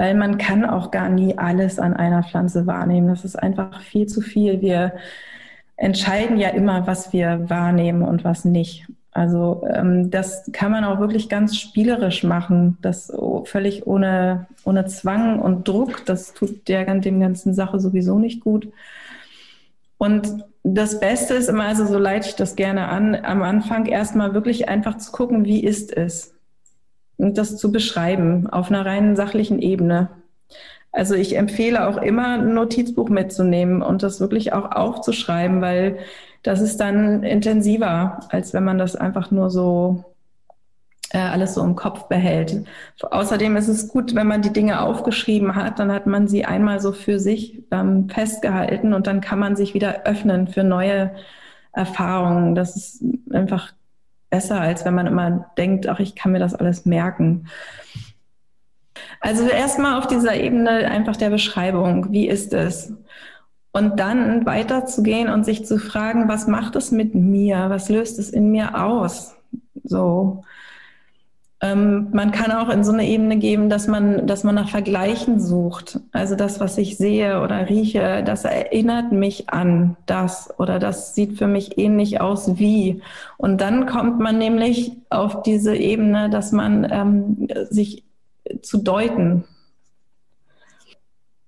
weil 0.00 0.14
man 0.14 0.38
kann 0.38 0.64
auch 0.64 0.90
gar 0.90 1.10
nie 1.10 1.36
alles 1.36 1.78
an 1.78 1.92
einer 1.92 2.22
Pflanze 2.22 2.66
wahrnehmen. 2.66 3.08
Das 3.08 3.26
ist 3.26 3.36
einfach 3.36 3.82
viel 3.82 4.06
zu 4.06 4.22
viel. 4.22 4.62
Wir 4.62 4.94
entscheiden 5.76 6.38
ja 6.38 6.48
immer, 6.48 6.86
was 6.86 7.12
wir 7.12 7.50
wahrnehmen 7.50 8.00
und 8.00 8.24
was 8.24 8.46
nicht. 8.46 8.86
Also 9.12 9.62
ähm, 9.70 10.10
das 10.10 10.50
kann 10.52 10.72
man 10.72 10.84
auch 10.84 11.00
wirklich 11.00 11.28
ganz 11.28 11.58
spielerisch 11.58 12.24
machen, 12.24 12.78
das 12.80 13.12
völlig 13.44 13.86
ohne, 13.86 14.46
ohne 14.64 14.86
Zwang 14.86 15.38
und 15.38 15.68
Druck. 15.68 16.06
Das 16.06 16.32
tut 16.32 16.66
der 16.66 16.86
dem 16.86 17.20
ganzen 17.20 17.52
Sache 17.52 17.78
sowieso 17.78 18.18
nicht 18.18 18.40
gut. 18.40 18.72
Und 19.98 20.46
das 20.62 20.98
Beste 20.98 21.34
ist 21.34 21.50
immer, 21.50 21.64
also 21.64 21.84
so 21.84 21.98
leite 21.98 22.30
ich 22.30 22.36
das 22.36 22.56
gerne 22.56 22.88
an, 22.88 23.14
am 23.14 23.42
Anfang 23.42 23.84
erstmal 23.84 24.32
wirklich 24.32 24.70
einfach 24.70 24.96
zu 24.96 25.12
gucken, 25.12 25.44
wie 25.44 25.62
ist 25.62 25.94
es? 25.94 26.32
Das 27.20 27.56
zu 27.56 27.72
beschreiben 27.72 28.48
auf 28.48 28.70
einer 28.70 28.84
reinen 28.84 29.16
sachlichen 29.16 29.60
Ebene. 29.60 30.08
Also 30.92 31.14
ich 31.14 31.36
empfehle 31.36 31.86
auch 31.86 31.98
immer, 31.98 32.34
ein 32.34 32.54
Notizbuch 32.54 33.08
mitzunehmen 33.08 33.82
und 33.82 34.02
das 34.02 34.20
wirklich 34.20 34.52
auch 34.52 34.72
aufzuschreiben, 34.72 35.60
weil 35.60 35.98
das 36.42 36.60
ist 36.60 36.78
dann 36.80 37.22
intensiver, 37.22 38.20
als 38.30 38.54
wenn 38.54 38.64
man 38.64 38.78
das 38.78 38.96
einfach 38.96 39.30
nur 39.30 39.50
so 39.50 40.04
äh, 41.12 41.18
alles 41.18 41.54
so 41.54 41.62
im 41.62 41.76
Kopf 41.76 42.08
behält. 42.08 42.64
Außerdem 43.02 43.56
ist 43.56 43.68
es 43.68 43.88
gut, 43.88 44.14
wenn 44.14 44.26
man 44.26 44.42
die 44.42 44.52
Dinge 44.52 44.80
aufgeschrieben 44.80 45.54
hat, 45.54 45.78
dann 45.78 45.92
hat 45.92 46.06
man 46.06 46.28
sie 46.28 46.44
einmal 46.44 46.80
so 46.80 46.92
für 46.92 47.18
sich 47.18 47.62
ähm, 47.70 48.08
festgehalten 48.08 48.94
und 48.94 49.06
dann 49.06 49.20
kann 49.20 49.38
man 49.38 49.56
sich 49.56 49.74
wieder 49.74 50.04
öffnen 50.06 50.48
für 50.48 50.64
neue 50.64 51.12
Erfahrungen. 51.72 52.54
Das 52.54 52.76
ist 52.76 53.04
einfach 53.32 53.72
besser, 54.30 54.60
als 54.60 54.84
wenn 54.84 54.94
man 54.94 55.06
immer 55.06 55.50
denkt, 55.58 55.88
ach, 55.88 56.00
ich 56.00 56.14
kann 56.14 56.32
mir 56.32 56.38
das 56.38 56.54
alles 56.54 56.86
merken. 56.86 57.48
Also 59.20 59.46
erstmal 59.48 59.98
auf 59.98 60.06
dieser 60.06 60.34
Ebene 60.34 60.70
einfach 60.90 61.16
der 61.16 61.30
Beschreibung, 61.30 62.12
wie 62.12 62.28
ist 62.28 62.54
es? 62.54 62.92
Und 63.72 64.00
dann 64.00 64.46
weiterzugehen 64.46 65.28
und 65.28 65.44
sich 65.44 65.64
zu 65.64 65.78
fragen, 65.78 66.28
was 66.28 66.46
macht 66.46 66.74
es 66.76 66.90
mit 66.90 67.14
mir? 67.14 67.66
Was 67.68 67.88
löst 67.88 68.18
es 68.18 68.30
in 68.30 68.50
mir 68.50 68.82
aus? 68.82 69.36
So. 69.84 70.44
Ähm, 71.62 72.08
man 72.12 72.30
kann 72.30 72.52
auch 72.52 72.70
in 72.70 72.84
so 72.84 72.92
eine 72.92 73.06
Ebene 73.06 73.36
geben, 73.36 73.68
dass 73.68 73.86
man, 73.86 74.26
dass 74.26 74.44
man 74.44 74.54
nach 74.54 74.70
Vergleichen 74.70 75.40
sucht. 75.40 76.00
Also 76.12 76.34
das, 76.34 76.58
was 76.58 76.78
ich 76.78 76.96
sehe 76.96 77.42
oder 77.42 77.68
rieche, 77.68 78.22
das 78.24 78.44
erinnert 78.44 79.12
mich 79.12 79.50
an 79.50 79.96
das 80.06 80.52
oder 80.58 80.78
das 80.78 81.14
sieht 81.14 81.36
für 81.36 81.46
mich 81.46 81.76
ähnlich 81.76 82.20
aus 82.20 82.58
wie. 82.58 83.02
Und 83.36 83.60
dann 83.60 83.86
kommt 83.86 84.20
man 84.20 84.38
nämlich 84.38 84.92
auf 85.10 85.42
diese 85.42 85.76
Ebene, 85.76 86.30
dass 86.30 86.52
man 86.52 86.88
ähm, 86.90 87.48
sich 87.68 88.04
zu 88.62 88.78
deuten 88.78 89.44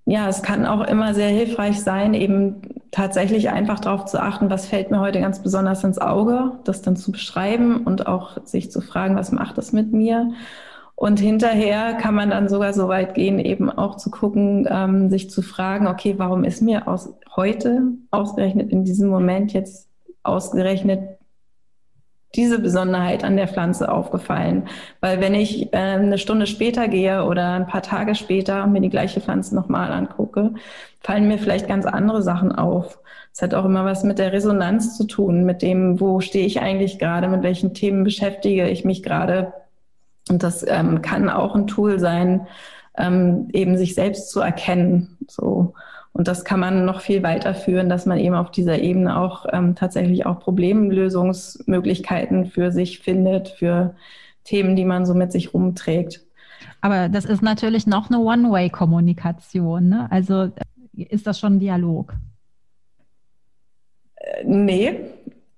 ja, 0.05 0.27
es 0.27 0.41
kann 0.41 0.65
auch 0.65 0.85
immer 0.85 1.13
sehr 1.13 1.29
hilfreich 1.29 1.81
sein, 1.81 2.13
eben 2.13 2.61
tatsächlich 2.93 3.49
einfach 3.49 3.79
darauf 3.79 4.05
zu 4.05 4.21
achten, 4.21 4.49
was 4.49 4.67
fällt 4.67 4.91
mir 4.91 4.99
heute 4.99 5.19
ganz 5.19 5.41
besonders 5.41 5.83
ins 5.83 5.97
Auge, 5.97 6.51
das 6.63 6.83
dann 6.83 6.95
zu 6.95 7.11
beschreiben 7.11 7.83
und 7.83 8.07
auch 8.07 8.37
sich 8.45 8.71
zu 8.71 8.81
fragen, 8.81 9.15
was 9.15 9.31
macht 9.31 9.57
das 9.57 9.73
mit 9.73 9.91
mir. 9.91 10.31
Und 10.95 11.19
hinterher 11.19 11.95
kann 11.95 12.13
man 12.13 12.29
dann 12.29 12.47
sogar 12.47 12.71
so 12.73 12.87
weit 12.87 13.15
gehen, 13.15 13.39
eben 13.39 13.71
auch 13.71 13.97
zu 13.97 14.11
gucken, 14.11 14.67
ähm, 14.69 15.09
sich 15.09 15.29
zu 15.31 15.41
fragen, 15.41 15.87
okay, 15.87 16.15
warum 16.17 16.43
ist 16.43 16.61
mir 16.61 16.87
aus 16.87 17.13
heute 17.35 17.81
ausgerechnet 18.11 18.71
in 18.71 18.85
diesem 18.85 19.09
Moment 19.09 19.53
jetzt 19.53 19.89
ausgerechnet 20.21 21.12
diese 22.35 22.59
Besonderheit 22.59 23.23
an 23.23 23.37
der 23.37 23.47
Pflanze 23.47 23.91
aufgefallen. 23.91 24.67
Weil 25.01 25.21
wenn 25.21 25.35
ich 25.35 25.73
äh, 25.73 25.77
eine 25.77 26.17
Stunde 26.17 26.47
später 26.47 26.87
gehe 26.87 27.25
oder 27.25 27.53
ein 27.53 27.67
paar 27.67 27.83
Tage 27.83 28.15
später 28.15 28.65
mir 28.67 28.81
die 28.81 28.89
gleiche 28.89 29.21
Pflanze 29.21 29.55
nochmal 29.55 29.91
angucke, 29.91 30.53
fallen 31.01 31.27
mir 31.27 31.37
vielleicht 31.37 31.67
ganz 31.67 31.85
andere 31.85 32.23
Sachen 32.23 32.51
auf. 32.51 32.99
Es 33.33 33.41
hat 33.41 33.53
auch 33.53 33.65
immer 33.65 33.85
was 33.85 34.03
mit 34.03 34.19
der 34.19 34.31
Resonanz 34.31 34.97
zu 34.97 35.05
tun, 35.05 35.43
mit 35.43 35.61
dem, 35.61 35.99
wo 35.99 36.21
stehe 36.21 36.45
ich 36.45 36.61
eigentlich 36.61 36.99
gerade, 36.99 37.27
mit 37.27 37.43
welchen 37.43 37.73
Themen 37.73 38.03
beschäftige 38.03 38.69
ich 38.69 38.85
mich 38.85 39.03
gerade. 39.03 39.53
Und 40.29 40.43
das 40.43 40.65
ähm, 40.67 41.01
kann 41.01 41.29
auch 41.29 41.55
ein 41.55 41.67
Tool 41.67 41.99
sein, 41.99 42.47
ähm, 42.97 43.49
eben 43.53 43.77
sich 43.77 43.95
selbst 43.95 44.29
zu 44.29 44.39
erkennen. 44.39 45.17
So. 45.27 45.73
Und 46.13 46.27
das 46.27 46.45
kann 46.45 46.59
man 46.59 46.85
noch 46.85 47.01
viel 47.01 47.23
weiterführen, 47.23 47.89
dass 47.89 48.05
man 48.05 48.19
eben 48.19 48.35
auf 48.35 48.51
dieser 48.51 48.77
Ebene 48.79 49.17
auch 49.17 49.47
ähm, 49.51 49.75
tatsächlich 49.75 50.27
auch 50.27 50.39
Problemlösungsmöglichkeiten 50.39 52.45
für 52.45 52.71
sich 52.71 52.99
findet, 52.99 53.49
für 53.49 53.95
Themen, 54.43 54.75
die 54.75 54.85
man 54.85 55.07
so 55.07 55.15
mit 55.15 55.31
sich 55.31 55.53
rumträgt. 55.53 56.21
Aber 56.81 57.09
das 57.09 57.25
ist 57.25 57.41
natürlich 57.41 57.87
noch 57.87 58.09
eine 58.09 58.19
One-Way-Kommunikation. 58.19 59.89
Ne? 59.89 60.07
Also 60.11 60.51
ist 60.95 61.25
das 61.25 61.39
schon 61.39 61.55
ein 61.55 61.59
Dialog? 61.59 62.13
Äh, 64.17 64.43
nee, 64.45 64.99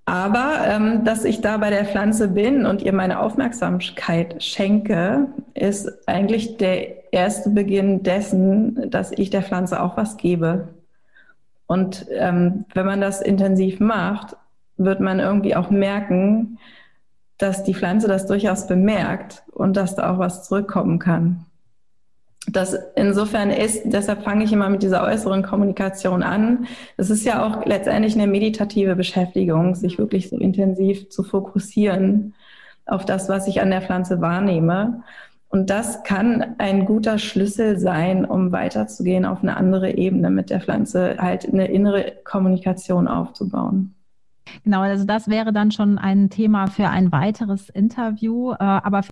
aber 0.06 0.60
ähm, 0.64 1.04
dass 1.04 1.24
ich 1.24 1.40
da 1.40 1.56
bei 1.56 1.70
der 1.70 1.84
Pflanze 1.84 2.28
bin 2.28 2.64
und 2.64 2.80
ihr 2.80 2.92
meine 2.92 3.18
Aufmerksamkeit 3.18 4.40
schenke, 4.42 5.26
ist 5.54 6.08
eigentlich 6.08 6.56
der 6.58 7.12
erste 7.12 7.50
Beginn 7.50 8.04
dessen, 8.04 8.88
dass 8.88 9.10
ich 9.10 9.30
der 9.30 9.42
Pflanze 9.42 9.82
auch 9.82 9.96
was 9.96 10.16
gebe. 10.16 10.68
Und 11.66 12.06
ähm, 12.10 12.66
wenn 12.72 12.86
man 12.86 13.00
das 13.00 13.20
intensiv 13.20 13.80
macht, 13.80 14.36
wird 14.76 15.00
man 15.00 15.18
irgendwie 15.18 15.56
auch 15.56 15.70
merken, 15.70 16.58
dass 17.38 17.64
die 17.64 17.74
Pflanze 17.74 18.06
das 18.06 18.26
durchaus 18.26 18.68
bemerkt 18.68 19.42
und 19.52 19.76
dass 19.76 19.96
da 19.96 20.12
auch 20.12 20.18
was 20.18 20.46
zurückkommen 20.46 21.00
kann 21.00 21.45
das 22.48 22.76
insofern 22.94 23.50
ist, 23.50 23.82
deshalb 23.86 24.22
fange 24.22 24.44
ich 24.44 24.52
immer 24.52 24.68
mit 24.68 24.82
dieser 24.82 25.02
äußeren 25.02 25.42
Kommunikation 25.42 26.22
an. 26.22 26.66
Es 26.96 27.10
ist 27.10 27.24
ja 27.24 27.44
auch 27.44 27.66
letztendlich 27.66 28.14
eine 28.14 28.26
meditative 28.26 28.94
Beschäftigung, 28.94 29.74
sich 29.74 29.98
wirklich 29.98 30.28
so 30.28 30.36
intensiv 30.36 31.08
zu 31.10 31.22
fokussieren 31.22 32.34
auf 32.86 33.04
das, 33.04 33.28
was 33.28 33.48
ich 33.48 33.60
an 33.60 33.70
der 33.70 33.82
Pflanze 33.82 34.20
wahrnehme. 34.20 35.02
Und 35.48 35.70
das 35.70 36.02
kann 36.02 36.56
ein 36.58 36.84
guter 36.86 37.18
Schlüssel 37.18 37.78
sein, 37.78 38.24
um 38.24 38.52
weiterzugehen 38.52 39.24
auf 39.24 39.42
eine 39.42 39.56
andere 39.56 39.92
Ebene 39.92 40.30
mit 40.30 40.50
der 40.50 40.60
Pflanze, 40.60 41.16
halt 41.18 41.48
eine 41.48 41.66
innere 41.66 42.12
Kommunikation 42.24 43.08
aufzubauen. 43.08 43.94
Genau, 44.64 44.80
also 44.80 45.04
das 45.04 45.28
wäre 45.28 45.52
dann 45.52 45.70
schon 45.70 45.98
ein 45.98 46.30
Thema 46.30 46.68
für 46.68 46.88
ein 46.88 47.10
weiteres 47.10 47.68
Interview. 47.68 48.52
Äh, 48.52 48.56
aber 48.58 49.02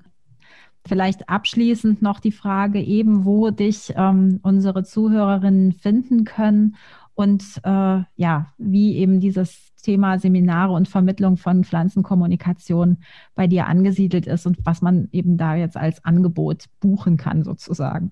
Vielleicht 0.87 1.29
abschließend 1.29 2.03
noch 2.03 2.21
die 2.21 2.33
Frage 2.33 2.81
eben, 2.81 3.25
wo 3.25 3.51
dich 3.51 3.95
ähm, 3.97 4.41
unsere 4.43 4.85
Zuhörerinnen 4.85 5.73
finden 5.73 6.25
können 6.25 6.77
und 7.15 7.43
äh, 7.65 8.03
ja, 8.17 8.47
wie 8.59 8.97
eben 8.97 9.21
dieses 9.21 9.73
Thema 9.83 10.19
Seminare 10.19 10.73
und 10.73 10.89
Vermittlung 10.89 11.37
von 11.37 11.65
Pflanzenkommunikation 11.65 12.99
bei 13.35 13.47
dir 13.47 13.67
angesiedelt 13.67 14.27
ist 14.27 14.47
und 14.47 14.59
was 14.65 14.83
man 14.83 15.09
eben 15.13 15.37
da 15.37 15.55
jetzt 15.55 15.77
als 15.77 16.05
Angebot 16.05 16.65
buchen 16.81 17.17
kann 17.17 17.45
sozusagen. 17.45 18.11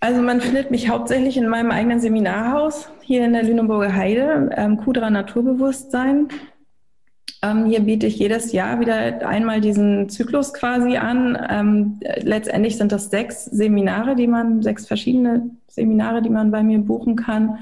Also 0.00 0.22
man 0.22 0.40
findet 0.40 0.70
mich 0.70 0.88
hauptsächlich 0.88 1.36
in 1.36 1.48
meinem 1.48 1.72
eigenen 1.72 1.98
Seminarhaus 1.98 2.88
hier 3.02 3.24
in 3.24 3.32
der 3.32 3.42
Lüneburger 3.42 3.92
Heide, 3.92 4.50
ähm, 4.56 4.76
Kudra 4.76 5.10
Naturbewusstsein. 5.10 6.28
Ähm, 7.42 7.66
hier 7.66 7.80
biete 7.80 8.06
ich 8.06 8.18
jedes 8.18 8.52
Jahr 8.52 8.80
wieder 8.80 9.26
einmal 9.26 9.60
diesen 9.60 10.08
Zyklus 10.08 10.52
quasi 10.52 10.96
an. 10.96 11.38
Ähm, 11.48 12.00
letztendlich 12.22 12.76
sind 12.76 12.92
das 12.92 13.10
sechs 13.10 13.44
Seminare, 13.44 14.16
die 14.16 14.26
man, 14.26 14.62
sechs 14.62 14.86
verschiedene 14.86 15.50
Seminare, 15.68 16.22
die 16.22 16.30
man 16.30 16.50
bei 16.50 16.62
mir 16.62 16.78
buchen 16.78 17.16
kann. 17.16 17.58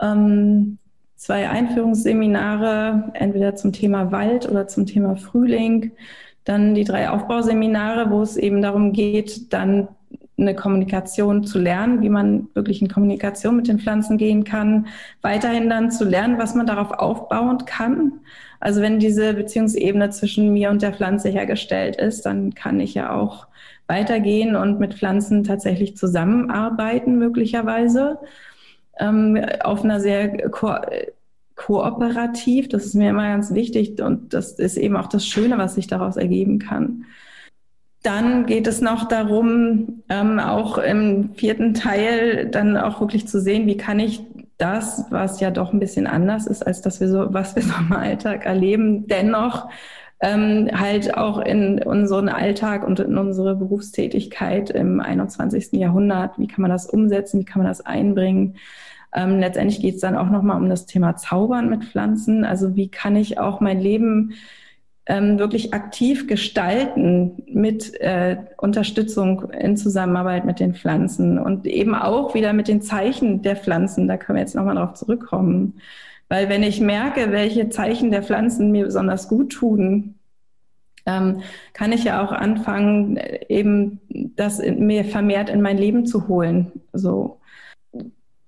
Ähm, 0.00 0.78
zwei 1.16 1.48
Einführungsseminare, 1.48 3.10
entweder 3.14 3.54
zum 3.56 3.72
Thema 3.72 4.12
Wald 4.12 4.48
oder 4.48 4.66
zum 4.68 4.86
Thema 4.86 5.16
Frühling. 5.16 5.92
Dann 6.44 6.74
die 6.74 6.84
drei 6.84 7.10
Aufbauseminare, 7.10 8.10
wo 8.10 8.22
es 8.22 8.36
eben 8.36 8.60
darum 8.62 8.92
geht, 8.92 9.52
dann 9.52 9.88
eine 10.36 10.54
Kommunikation 10.54 11.44
zu 11.44 11.58
lernen, 11.58 12.02
wie 12.02 12.08
man 12.08 12.48
wirklich 12.54 12.82
in 12.82 12.88
Kommunikation 12.88 13.56
mit 13.56 13.68
den 13.68 13.78
Pflanzen 13.78 14.18
gehen 14.18 14.44
kann, 14.44 14.88
weiterhin 15.22 15.70
dann 15.70 15.90
zu 15.90 16.04
lernen, 16.04 16.38
was 16.38 16.54
man 16.54 16.66
darauf 16.66 16.90
aufbauen 16.90 17.64
kann. 17.66 18.20
Also 18.64 18.80
wenn 18.80 18.98
diese 18.98 19.34
Beziehungsebene 19.34 20.08
zwischen 20.08 20.54
mir 20.54 20.70
und 20.70 20.80
der 20.80 20.94
Pflanze 20.94 21.28
hergestellt 21.28 21.96
ist, 21.96 22.24
dann 22.24 22.54
kann 22.54 22.80
ich 22.80 22.94
ja 22.94 23.12
auch 23.14 23.46
weitergehen 23.88 24.56
und 24.56 24.80
mit 24.80 24.94
Pflanzen 24.94 25.44
tatsächlich 25.44 25.98
zusammenarbeiten, 25.98 27.18
möglicherweise, 27.18 28.18
ähm, 28.98 29.38
auf 29.62 29.84
einer 29.84 30.00
sehr 30.00 30.48
ko 30.48 30.76
kooperativ. 31.56 32.70
Das 32.70 32.86
ist 32.86 32.94
mir 32.94 33.10
immer 33.10 33.28
ganz 33.28 33.52
wichtig 33.52 34.00
und 34.00 34.32
das 34.32 34.52
ist 34.52 34.78
eben 34.78 34.96
auch 34.96 35.08
das 35.08 35.26
Schöne, 35.26 35.58
was 35.58 35.74
sich 35.74 35.86
daraus 35.86 36.16
ergeben 36.16 36.58
kann. 36.58 37.04
Dann 38.02 38.46
geht 38.46 38.66
es 38.66 38.80
noch 38.80 39.08
darum, 39.08 40.02
ähm, 40.08 40.40
auch 40.40 40.78
im 40.78 41.34
vierten 41.34 41.74
Teil 41.74 42.46
dann 42.46 42.78
auch 42.78 43.00
wirklich 43.00 43.28
zu 43.28 43.42
sehen, 43.42 43.66
wie 43.66 43.76
kann 43.76 44.00
ich 44.00 44.22
das, 44.58 45.06
was 45.10 45.40
ja 45.40 45.50
doch 45.50 45.72
ein 45.72 45.80
bisschen 45.80 46.06
anders 46.06 46.46
ist, 46.46 46.66
als 46.66 46.80
dass 46.80 47.00
wir 47.00 47.08
so, 47.08 47.32
was 47.32 47.56
wir 47.56 47.62
so 47.64 47.74
im 47.78 47.92
Alltag 47.92 48.46
erleben, 48.46 49.06
dennoch 49.06 49.68
ähm, 50.20 50.70
halt 50.72 51.16
auch 51.16 51.38
in 51.38 51.82
unseren 51.82 52.28
Alltag 52.28 52.86
und 52.86 53.00
in 53.00 53.18
unsere 53.18 53.56
Berufstätigkeit 53.56 54.70
im 54.70 55.00
21. 55.00 55.72
Jahrhundert, 55.72 56.38
wie 56.38 56.46
kann 56.46 56.62
man 56.62 56.70
das 56.70 56.86
umsetzen, 56.86 57.40
wie 57.40 57.44
kann 57.44 57.62
man 57.62 57.68
das 57.68 57.80
einbringen. 57.80 58.56
Ähm, 59.14 59.38
letztendlich 59.38 59.80
geht 59.80 59.96
es 59.96 60.00
dann 60.00 60.16
auch 60.16 60.30
nochmal 60.30 60.60
um 60.60 60.68
das 60.68 60.86
Thema 60.86 61.16
Zaubern 61.16 61.68
mit 61.68 61.84
Pflanzen. 61.84 62.44
Also 62.44 62.74
wie 62.74 62.88
kann 62.88 63.16
ich 63.16 63.38
auch 63.38 63.60
mein 63.60 63.80
Leben 63.80 64.32
ähm, 65.06 65.38
wirklich 65.38 65.74
aktiv 65.74 66.26
gestalten 66.26 67.42
mit 67.46 68.00
äh, 68.00 68.38
Unterstützung 68.56 69.50
in 69.50 69.76
Zusammenarbeit 69.76 70.44
mit 70.44 70.60
den 70.60 70.74
Pflanzen 70.74 71.38
und 71.38 71.66
eben 71.66 71.94
auch 71.94 72.34
wieder 72.34 72.52
mit 72.52 72.68
den 72.68 72.80
Zeichen 72.80 73.42
der 73.42 73.56
Pflanzen. 73.56 74.08
Da 74.08 74.16
können 74.16 74.36
wir 74.36 74.42
jetzt 74.42 74.54
nochmal 74.54 74.76
drauf 74.76 74.94
zurückkommen. 74.94 75.80
Weil 76.28 76.48
wenn 76.48 76.62
ich 76.62 76.80
merke, 76.80 77.32
welche 77.32 77.68
Zeichen 77.68 78.10
der 78.10 78.22
Pflanzen 78.22 78.72
mir 78.72 78.86
besonders 78.86 79.28
gut 79.28 79.52
tun, 79.52 80.14
ähm, 81.06 81.42
kann 81.74 81.92
ich 81.92 82.04
ja 82.04 82.24
auch 82.24 82.32
anfangen, 82.32 83.18
eben 83.48 84.00
das 84.36 84.58
mir 84.58 85.04
vermehrt 85.04 85.50
in 85.50 85.60
mein 85.60 85.76
Leben 85.76 86.06
zu 86.06 86.28
holen. 86.28 86.72
So. 86.94 87.40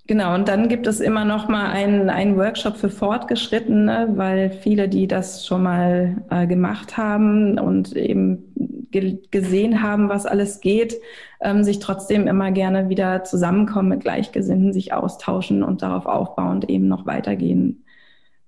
Genau, 0.09 0.35
und 0.35 0.47
dann 0.47 0.69
gibt 0.69 0.87
es 0.87 1.01
immer 1.01 1.25
noch 1.25 1.49
mal 1.49 1.71
einen, 1.71 2.11
einen 2.11 2.37
Workshop 2.37 2.77
für 2.77 2.91
Fortgeschrittene, 2.91 4.13
weil 4.15 4.51
viele, 4.51 4.89
die 4.89 5.09
das 5.09 5.45
schon 5.45 5.65
mal 5.65 6.23
äh, 6.31 6.47
gemacht 6.47 6.97
haben 6.97 7.59
und 7.59 7.97
eben 7.97 8.87
ge 8.93 9.19
gesehen 9.33 9.83
haben, 9.83 10.09
was 10.09 10.25
alles 10.25 10.61
geht, 10.61 10.95
ähm, 11.41 11.65
sich 11.65 11.81
trotzdem 11.81 12.29
immer 12.29 12.53
gerne 12.53 12.89
wieder 12.89 13.25
zusammenkommen 13.25 13.89
mit 13.89 14.03
Gleichgesinnten, 14.03 14.73
sich 14.73 14.93
austauschen 14.93 15.65
und 15.65 15.83
darauf 15.83 16.07
aufbauend 16.07 16.71
eben 16.71 16.87
noch 16.87 17.05
weitergehen 17.07 17.85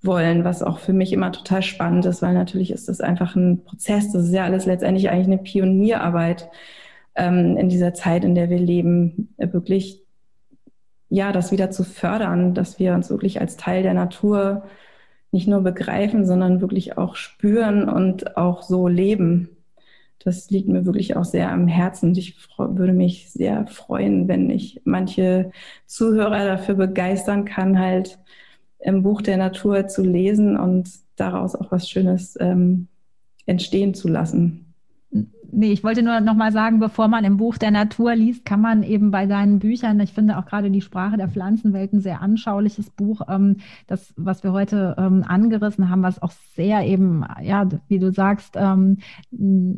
wollen, 0.01 0.44
was 0.44 0.62
auch 0.62 0.79
für 0.79 0.92
mich 0.92 1.12
immer 1.12 1.33
total 1.33 1.62
spannend 1.62 2.07
ist, 2.07 2.23
weil 2.23 2.35
natürlich 2.35 2.71
ist 2.71 2.88
das 2.88 3.01
einfach 3.01 3.35
ein 3.35 3.64
Prozess, 3.64 4.12
das 4.12 4.27
ist 4.27 4.33
ja 4.33 4.44
alles 4.44 4.64
letztendlich 4.64 5.11
eigentlich 5.11 5.27
eine 5.27 5.38
Pionierarbeit 5.38 6.49
ähm, 7.16 7.57
in 7.57 7.68
dieser 7.68 7.94
Zeit, 7.94 8.25
in 8.25 8.37
der 8.37 8.49
wir 8.49 8.61
leben, 8.61 9.35
wirklich 9.38 10.05
ja, 11.09 11.33
das 11.33 11.53
wieder 11.53 11.71
zu 11.71 11.85
fördern, 11.85 12.55
dass 12.55 12.79
wir 12.79 12.94
uns 12.94 13.11
wirklich 13.11 13.40
als 13.40 13.57
Teil 13.57 13.83
der 13.83 13.94
Natur 13.94 14.64
nicht 15.31 15.49
nur 15.49 15.61
begreifen, 15.61 16.27
sondern 16.27 16.61
wirklich 16.61 16.99
auch 16.99 17.16
spüren 17.16 17.88
und 17.88 18.37
auch 18.37 18.62
so 18.62 18.88
leben. 18.88 19.51
Das 20.18 20.51
liegt 20.51 20.68
mir 20.68 20.85
wirklich 20.85 21.16
auch 21.16 21.25
sehr 21.25 21.51
am 21.51 21.68
Herzen. 21.68 22.14
Ich 22.16 22.37
würde 22.59 22.92
mich 22.92 23.31
sehr 23.31 23.66
freuen, 23.66 24.29
wenn 24.29 24.51
ich 24.51 24.81
manche 24.85 25.53
Zuhörer 25.87 26.44
dafür 26.44 26.75
begeistern 26.75 27.44
kann, 27.44 27.79
halt 27.79 28.18
im 28.81 29.03
Buch 29.03 29.23
der 29.23 29.37
Natur 29.37 29.87
zu 29.88 30.03
lesen 30.03 30.57
und 30.59 30.90
daraus 31.16 31.55
auch 31.55 31.71
was 31.71 31.88
Schönes 31.88 32.37
ähm, 32.40 32.88
entstehen 33.47 33.95
zu 33.95 34.09
lassen 34.09 34.68
nee, 35.11 35.73
ich 35.73 35.85
wollte 35.85 36.03
nur 36.03 36.21
noch 36.21 36.35
mal 36.35 36.53
sagen, 36.53 36.79
bevor 36.79 37.09
man 37.09 37.25
im 37.25 37.37
Buch 37.37 37.59
der 37.59 37.71
Natur 37.71 38.15
liest, 38.15 38.45
kann 38.45 38.61
man 38.61 38.83
eben 38.83 39.11
bei 39.11 39.27
deinen 39.27 39.59
Büchern, 39.59 40.01
ich 40.01 40.13
finde 40.13 40.39
auch 40.39 40.47
gerade 40.47 40.71
die 40.71 40.81
Sprache 40.81 41.17
der 41.17 41.29
Pflanzenwelt 41.29 41.93
ein 41.93 42.01
sehr 42.01 42.21
anschauliches 42.21 42.91
Buch, 42.91 43.23
ähm, 43.29 43.57
das, 43.87 44.13
was 44.17 44.43
wir 44.43 44.53
heute 44.53 44.95
ähm, 44.99 45.25
angerissen 45.27 45.89
haben, 45.91 46.03
was 46.03 46.23
auch 46.23 46.33
sehr 46.55 46.85
eben, 46.85 47.25
ja, 47.43 47.67
wie 47.89 47.99
du 47.99 48.13
sagst, 48.13 48.55
ähm, 48.57 48.99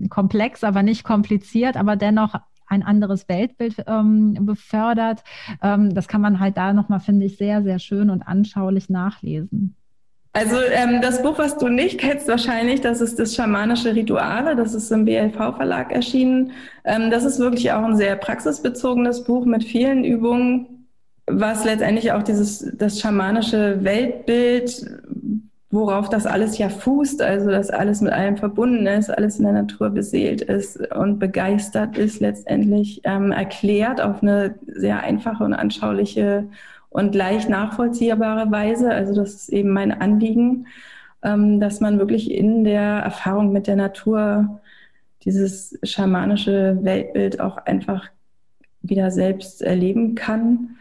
komplex, 0.09 0.64
aber 0.64 0.83
nicht 0.83 1.05
kompliziert, 1.05 1.76
aber 1.76 1.97
dennoch 1.97 2.35
ein 2.66 2.83
anderes 2.85 3.28
Weltbild 3.28 3.85
befördert. 3.85 5.24
Das 5.61 6.07
kann 6.07 6.20
man 6.20 6.39
halt 6.39 6.57
da 6.57 6.72
nochmal, 6.72 7.01
finde 7.01 7.26
ich, 7.26 7.37
sehr, 7.37 7.64
sehr 7.64 7.81
schön 7.81 8.11
und 8.11 8.22
anschaulich 8.22 8.89
nachlesen. 8.89 9.74
Also 10.33 10.57
ähm, 10.61 11.01
das 11.03 11.22
Buch, 11.22 11.39
was 11.39 11.59
du 11.59 11.68
nicht 11.68 11.99
kennst 11.99 12.28
wahrscheinlich, 12.28 12.81
das 12.81 13.01
ist 13.01 13.18
das 13.18 13.35
schamanische 13.35 13.95
Rituale. 13.95 14.55
Das 14.55 14.74
ist 14.74 14.91
im 14.93 15.05
BLV-Verlag 15.05 15.93
erschienen. 15.93 16.53
Ähm, 16.85 17.11
das 17.11 17.24
ist 17.24 17.41
wirklich 17.41 17.72
auch 17.72 17.83
ein 17.83 17.97
sehr 17.97 18.14
praxisbezogenes 18.16 19.24
Buch 19.24 19.45
mit 19.45 19.64
vielen 19.64 20.05
Übungen, 20.05 20.87
was 21.26 21.64
letztendlich 21.64 22.12
auch 22.12 22.22
dieses 22.22 22.70
das 22.76 23.01
schamanische 23.01 23.83
Weltbild, 23.83 24.87
worauf 25.70 26.09
das 26.09 26.26
alles 26.26 26.59
ja 26.59 26.68
fußt, 26.68 27.22
also 27.22 27.51
dass 27.51 27.70
alles 27.70 28.01
mit 28.01 28.12
allem 28.12 28.37
verbunden 28.37 28.87
ist, 28.87 29.11
alles 29.11 29.39
in 29.39 29.45
der 29.45 29.53
Natur 29.53 29.91
beseelt 29.91 30.43
ist 30.43 30.78
und 30.95 31.18
begeistert 31.18 31.99
ist, 31.99 32.20
letztendlich 32.20 33.01
ähm, 33.05 33.33
erklärt 33.33 34.01
auf 34.01 34.22
eine 34.22 34.55
sehr 34.66 35.01
einfache 35.03 35.45
und 35.45 35.55
anschauliche 35.55 36.49
und 36.91 37.14
leicht 37.14 37.49
nachvollziehbare 37.49 38.51
Weise. 38.51 38.91
Also 38.91 39.14
das 39.14 39.34
ist 39.34 39.49
eben 39.49 39.70
mein 39.70 39.93
Anliegen, 39.93 40.66
ähm, 41.22 41.61
dass 41.61 41.80
man 41.80 41.99
wirklich 41.99 42.30
in 42.30 42.64
der 42.64 42.82
Erfahrung 42.82 43.53
mit 43.53 43.66
der 43.66 43.76
Natur 43.76 44.61
dieses 45.24 45.78
schamanische 45.82 46.78
Weltbild 46.82 47.41
auch 47.41 47.57
einfach 47.59 48.09
wieder 48.82 49.11
selbst 49.11 49.62
erleben 49.62 50.14
kann. 50.14 50.76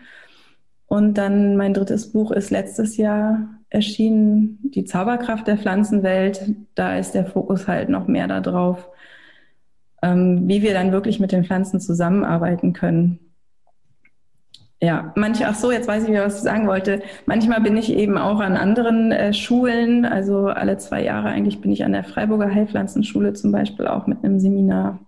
Und 0.87 1.17
dann 1.17 1.55
mein 1.55 1.73
drittes 1.73 2.11
Buch 2.11 2.31
ist 2.31 2.49
letztes 2.49 2.97
Jahr 2.97 3.47
erschienen, 3.69 4.57
Die 4.63 4.85
Zauberkraft 4.85 5.45
der 5.45 5.57
Pflanzenwelt. 5.57 6.55
Da 6.73 6.97
ist 6.97 7.13
der 7.13 7.25
Fokus 7.25 7.67
halt 7.67 7.89
noch 7.89 8.07
mehr 8.07 8.27
darauf, 8.27 8.87
ähm, 10.01 10.47
wie 10.47 10.63
wir 10.63 10.73
dann 10.73 10.91
wirklich 10.91 11.19
mit 11.19 11.31
den 11.31 11.43
Pflanzen 11.43 11.79
zusammenarbeiten 11.79 12.73
können. 12.73 13.19
Ja, 14.81 15.11
manche, 15.17 15.45
ach 15.45 15.55
so, 15.55 15.71
jetzt 15.71 15.89
weiß 15.89 16.03
ich 16.03 16.09
wieder, 16.09 16.25
was 16.25 16.37
ich 16.37 16.43
sagen 16.43 16.65
wollte. 16.65 17.01
Manchmal 17.25 17.59
bin 17.59 17.75
ich 17.75 17.91
eben 17.91 18.17
auch 18.17 18.39
an 18.39 18.55
anderen 18.55 19.11
äh, 19.11 19.33
Schulen, 19.33 20.05
also 20.05 20.47
alle 20.47 20.77
zwei 20.77 21.03
Jahre 21.03 21.27
eigentlich 21.27 21.59
bin 21.59 21.71
ich 21.71 21.83
an 21.83 21.91
der 21.91 22.05
Freiburger 22.05 22.49
Heilpflanzenschule 22.49 23.33
zum 23.33 23.51
Beispiel 23.51 23.87
auch 23.87 24.07
mit 24.07 24.23
einem 24.23 24.39
Seminar. 24.39 24.99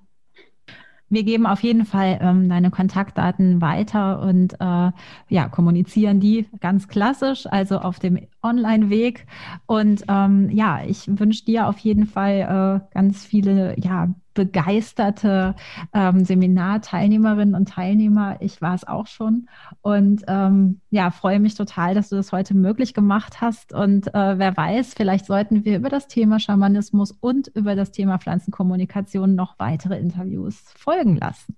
Wir 1.08 1.24
geben 1.24 1.46
auf 1.46 1.62
jeden 1.62 1.86
Fall 1.86 2.20
ähm, 2.22 2.50
deine 2.50 2.70
Kontaktdaten 2.70 3.62
weiter 3.62 4.22
und 4.22 4.54
äh, 4.60 4.92
ja, 5.30 5.50
kommunizieren 5.50 6.20
die 6.20 6.48
ganz 6.60 6.88
klassisch, 6.88 7.48
also 7.48 7.80
auf 7.80 8.00
dem 8.00 8.18
Online-Weg. 8.44 9.26
Und 9.66 10.04
ähm, 10.08 10.50
ja, 10.52 10.82
ich 10.86 11.08
wünsche 11.08 11.46
dir 11.46 11.68
auf 11.68 11.78
jeden 11.80 12.06
Fall 12.06 12.82
äh, 12.82 12.94
ganz 12.94 13.26
viele 13.26 13.76
ja, 13.80 14.10
begeisterte 14.34 15.56
ähm, 15.94 16.24
Seminarteilnehmerinnen 16.24 17.56
und 17.56 17.70
Teilnehmer. 17.70 18.38
Ich 18.40 18.62
war 18.62 18.76
es 18.76 18.88
auch 18.88 19.08
schon. 19.08 19.48
Und 19.82 20.24
ähm, 20.28 20.80
ja, 20.90 21.12
freue 21.12 21.40
mich 21.40 21.56
total, 21.56 21.96
dass 21.96 22.10
du 22.10 22.16
das 22.16 22.32
heute 22.32 22.56
möglich 22.56 22.94
gemacht 22.94 23.42
hast. 23.42 23.74
Und 23.74 24.08
äh, 24.14 24.38
wer 24.38 24.56
weiß, 24.56 24.94
vielleicht 24.94 25.26
sollten 25.26 25.66
wir 25.66 25.78
über 25.78 25.90
das 25.90 26.08
Thema 26.08 26.40
Schamanismus 26.40 27.12
und 27.12 27.48
über 27.50 27.76
das 27.76 27.92
Thema 27.92 28.20
Pflanzenkommunikation 28.20 29.36
noch 29.36 29.60
weitere 29.60 30.00
Interviews 30.00 30.64
folgen 30.78 31.18
lassen. 31.18 31.58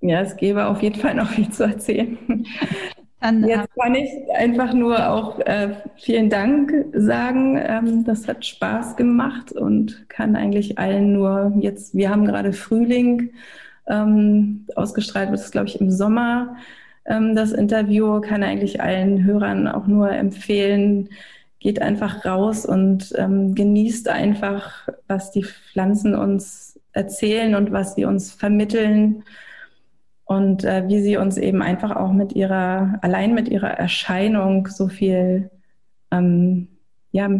Ja, 0.00 0.20
es 0.20 0.36
gäbe 0.36 0.66
auf 0.66 0.82
jeden 0.82 1.00
Fall 1.00 1.14
noch 1.14 1.28
viel 1.28 1.50
zu 1.50 1.64
erzählen. 1.64 2.16
Dann, 3.20 3.46
Jetzt 3.46 3.64
äh, 3.76 3.80
kann 3.80 3.94
ich 3.94 4.10
einfach 4.32 4.72
nur 4.72 5.10
auch 5.10 5.40
äh, 5.40 5.74
vielen 5.96 6.30
Dank 6.30 6.72
sagen. 6.92 7.60
Ähm, 7.60 8.04
das 8.04 8.28
hat 8.28 8.46
Spaß 8.46 8.96
gemacht 8.96 9.52
und 9.52 10.08
kann 10.08 10.36
eigentlich 10.36 10.78
allen 10.78 11.12
nur 11.12 11.52
jetzt, 11.58 11.96
wir 11.96 12.10
haben 12.10 12.26
gerade 12.26 12.52
Frühling, 12.52 13.30
ähm, 13.88 14.66
ausgestrahlt 14.76 15.30
wird 15.30 15.40
es, 15.40 15.50
glaube 15.50 15.68
ich, 15.68 15.80
im 15.80 15.90
Sommer. 15.90 16.56
Ähm, 17.06 17.34
das 17.34 17.52
Interview 17.52 18.20
kann 18.20 18.44
eigentlich 18.44 18.80
allen 18.80 19.24
Hörern 19.24 19.66
auch 19.66 19.86
nur 19.88 20.12
empfehlen. 20.12 21.08
Geht 21.58 21.82
einfach 21.82 22.24
raus 22.24 22.64
und 22.64 23.12
ähm, 23.16 23.56
genießt 23.56 24.08
einfach, 24.08 24.88
was 25.08 25.32
die 25.32 25.42
Pflanzen 25.42 26.14
uns 26.14 26.78
erzählen 26.92 27.56
und 27.56 27.72
was 27.72 27.96
sie 27.96 28.04
uns 28.04 28.32
vermitteln 28.32 29.24
und 30.28 30.62
äh, 30.62 30.86
wie 30.88 31.00
sie 31.00 31.16
uns 31.16 31.38
eben 31.38 31.62
einfach 31.62 31.96
auch 31.96 32.12
mit 32.12 32.34
ihrer, 32.34 32.98
allein 33.00 33.34
mit 33.34 33.48
ihrer 33.48 33.70
Erscheinung 33.70 34.68
so 34.68 34.88
viel 34.88 35.50
ähm, 36.10 36.68
ja, 37.12 37.30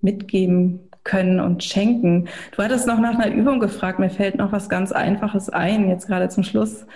mitgeben 0.00 0.88
können 1.02 1.40
und 1.40 1.64
schenken. 1.64 2.28
Du 2.52 2.62
hattest 2.62 2.86
noch 2.86 3.00
nach 3.00 3.18
einer 3.18 3.34
Übung 3.34 3.58
gefragt, 3.58 3.98
mir 3.98 4.10
fällt 4.10 4.36
noch 4.36 4.52
was 4.52 4.68
ganz 4.68 4.92
Einfaches 4.92 5.48
ein, 5.48 5.88
jetzt 5.88 6.06
gerade 6.06 6.28
zum 6.28 6.44
Schluss. 6.44 6.86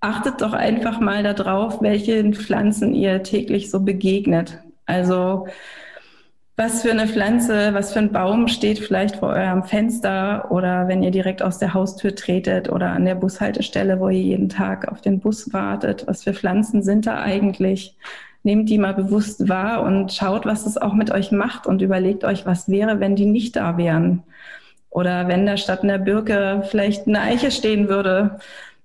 Achtet 0.00 0.42
doch 0.42 0.52
einfach 0.52 1.00
mal 1.00 1.22
darauf, 1.22 1.80
welchen 1.80 2.34
Pflanzen 2.34 2.92
ihr 2.92 3.22
täglich 3.22 3.70
so 3.70 3.80
begegnet. 3.80 4.58
Also 4.84 5.46
was 6.56 6.82
für 6.82 6.90
eine 6.90 7.08
Pflanze, 7.08 7.72
was 7.72 7.92
für 7.92 8.00
ein 8.00 8.12
Baum 8.12 8.46
steht 8.46 8.78
vielleicht 8.78 9.16
vor 9.16 9.30
eurem 9.30 9.64
Fenster 9.64 10.50
oder 10.50 10.86
wenn 10.86 11.02
ihr 11.02 11.10
direkt 11.10 11.42
aus 11.42 11.58
der 11.58 11.72
Haustür 11.72 12.14
tretet 12.14 12.70
oder 12.70 12.90
an 12.90 13.06
der 13.06 13.14
Bushaltestelle, 13.14 13.98
wo 14.00 14.08
ihr 14.10 14.20
jeden 14.20 14.48
Tag 14.48 14.88
auf 14.88 15.00
den 15.00 15.20
Bus 15.20 15.52
wartet. 15.52 16.06
Was 16.06 16.24
für 16.24 16.34
Pflanzen 16.34 16.82
sind 16.82 17.06
da 17.06 17.22
eigentlich? 17.22 17.96
Nehmt 18.42 18.68
die 18.68 18.78
mal 18.78 18.92
bewusst 18.92 19.48
wahr 19.48 19.82
und 19.82 20.12
schaut, 20.12 20.44
was 20.44 20.66
es 20.66 20.76
auch 20.76 20.94
mit 20.94 21.10
euch 21.10 21.32
macht 21.32 21.66
und 21.66 21.80
überlegt 21.80 22.24
euch, 22.24 22.44
was 22.44 22.68
wäre, 22.68 23.00
wenn 23.00 23.16
die 23.16 23.26
nicht 23.26 23.56
da 23.56 23.78
wären. 23.78 24.22
Oder 24.90 25.28
wenn 25.28 25.46
da 25.46 25.56
statt 25.56 25.82
einer 25.82 25.98
Birke 25.98 26.64
vielleicht 26.68 27.06
eine 27.06 27.20
Eiche 27.20 27.50
stehen 27.50 27.88
würde. 27.88 28.38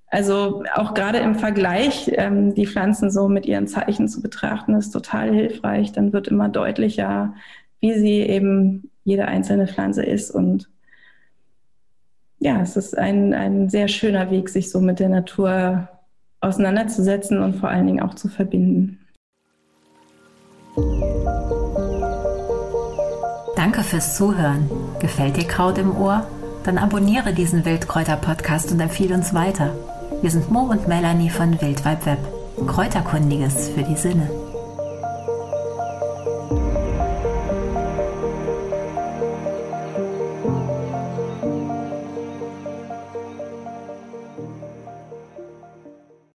Also 0.09 0.63
auch 0.73 0.93
gerade 0.93 1.17
im 1.17 1.35
Vergleich, 1.35 2.09
ähm, 2.13 2.55
die 2.55 2.65
Pflanzen 2.65 3.11
so 3.11 3.27
mit 3.27 3.45
ihren 3.45 3.67
Zeichen 3.67 4.07
zu 4.07 4.21
betrachten, 4.21 4.73
ist 4.75 4.91
total 4.91 5.33
hilfreich. 5.33 5.91
Dann 5.91 6.13
wird 6.13 6.29
immer 6.29 6.47
deutlicher, 6.47 7.33
wie 7.79 7.93
sie 7.93 8.21
eben 8.21 8.89
jede 9.03 9.27
einzelne 9.27 9.67
Pflanze 9.67 10.03
ist. 10.03 10.31
Und 10.31 10.69
ja, 12.39 12.61
es 12.61 12.77
ist 12.77 12.97
ein, 12.97 13.33
ein 13.33 13.69
sehr 13.69 13.87
schöner 13.87 14.29
Weg, 14.31 14.49
sich 14.49 14.69
so 14.69 14.81
mit 14.81 14.99
der 14.99 15.09
Natur 15.09 15.87
auseinanderzusetzen 16.41 17.41
und 17.41 17.55
vor 17.55 17.69
allen 17.69 17.87
Dingen 17.87 18.01
auch 18.01 18.13
zu 18.13 18.27
verbinden. 18.27 18.99
Danke 23.55 23.81
fürs 23.81 24.15
Zuhören. 24.15 24.69
Gefällt 24.99 25.37
dir 25.37 25.47
Kraut 25.47 25.77
im 25.77 25.95
Ohr? 25.97 26.27
Dann 26.63 26.77
abonniere 26.77 27.33
diesen 27.33 27.65
Wildkräuter-Podcast 27.65 28.71
und 28.71 28.79
empfehle 28.79 29.15
uns 29.15 29.33
weiter. 29.33 29.73
Wir 30.21 30.29
sind 30.29 30.51
Mo 30.51 30.61
und 30.61 30.87
Melanie 30.87 31.29
von 31.29 31.59
Wildweib 31.61 32.05
Web. 32.05 32.19
Kräuterkundiges 32.67 33.69
für 33.69 33.83
die 33.83 33.95
Sinne. 33.95 34.29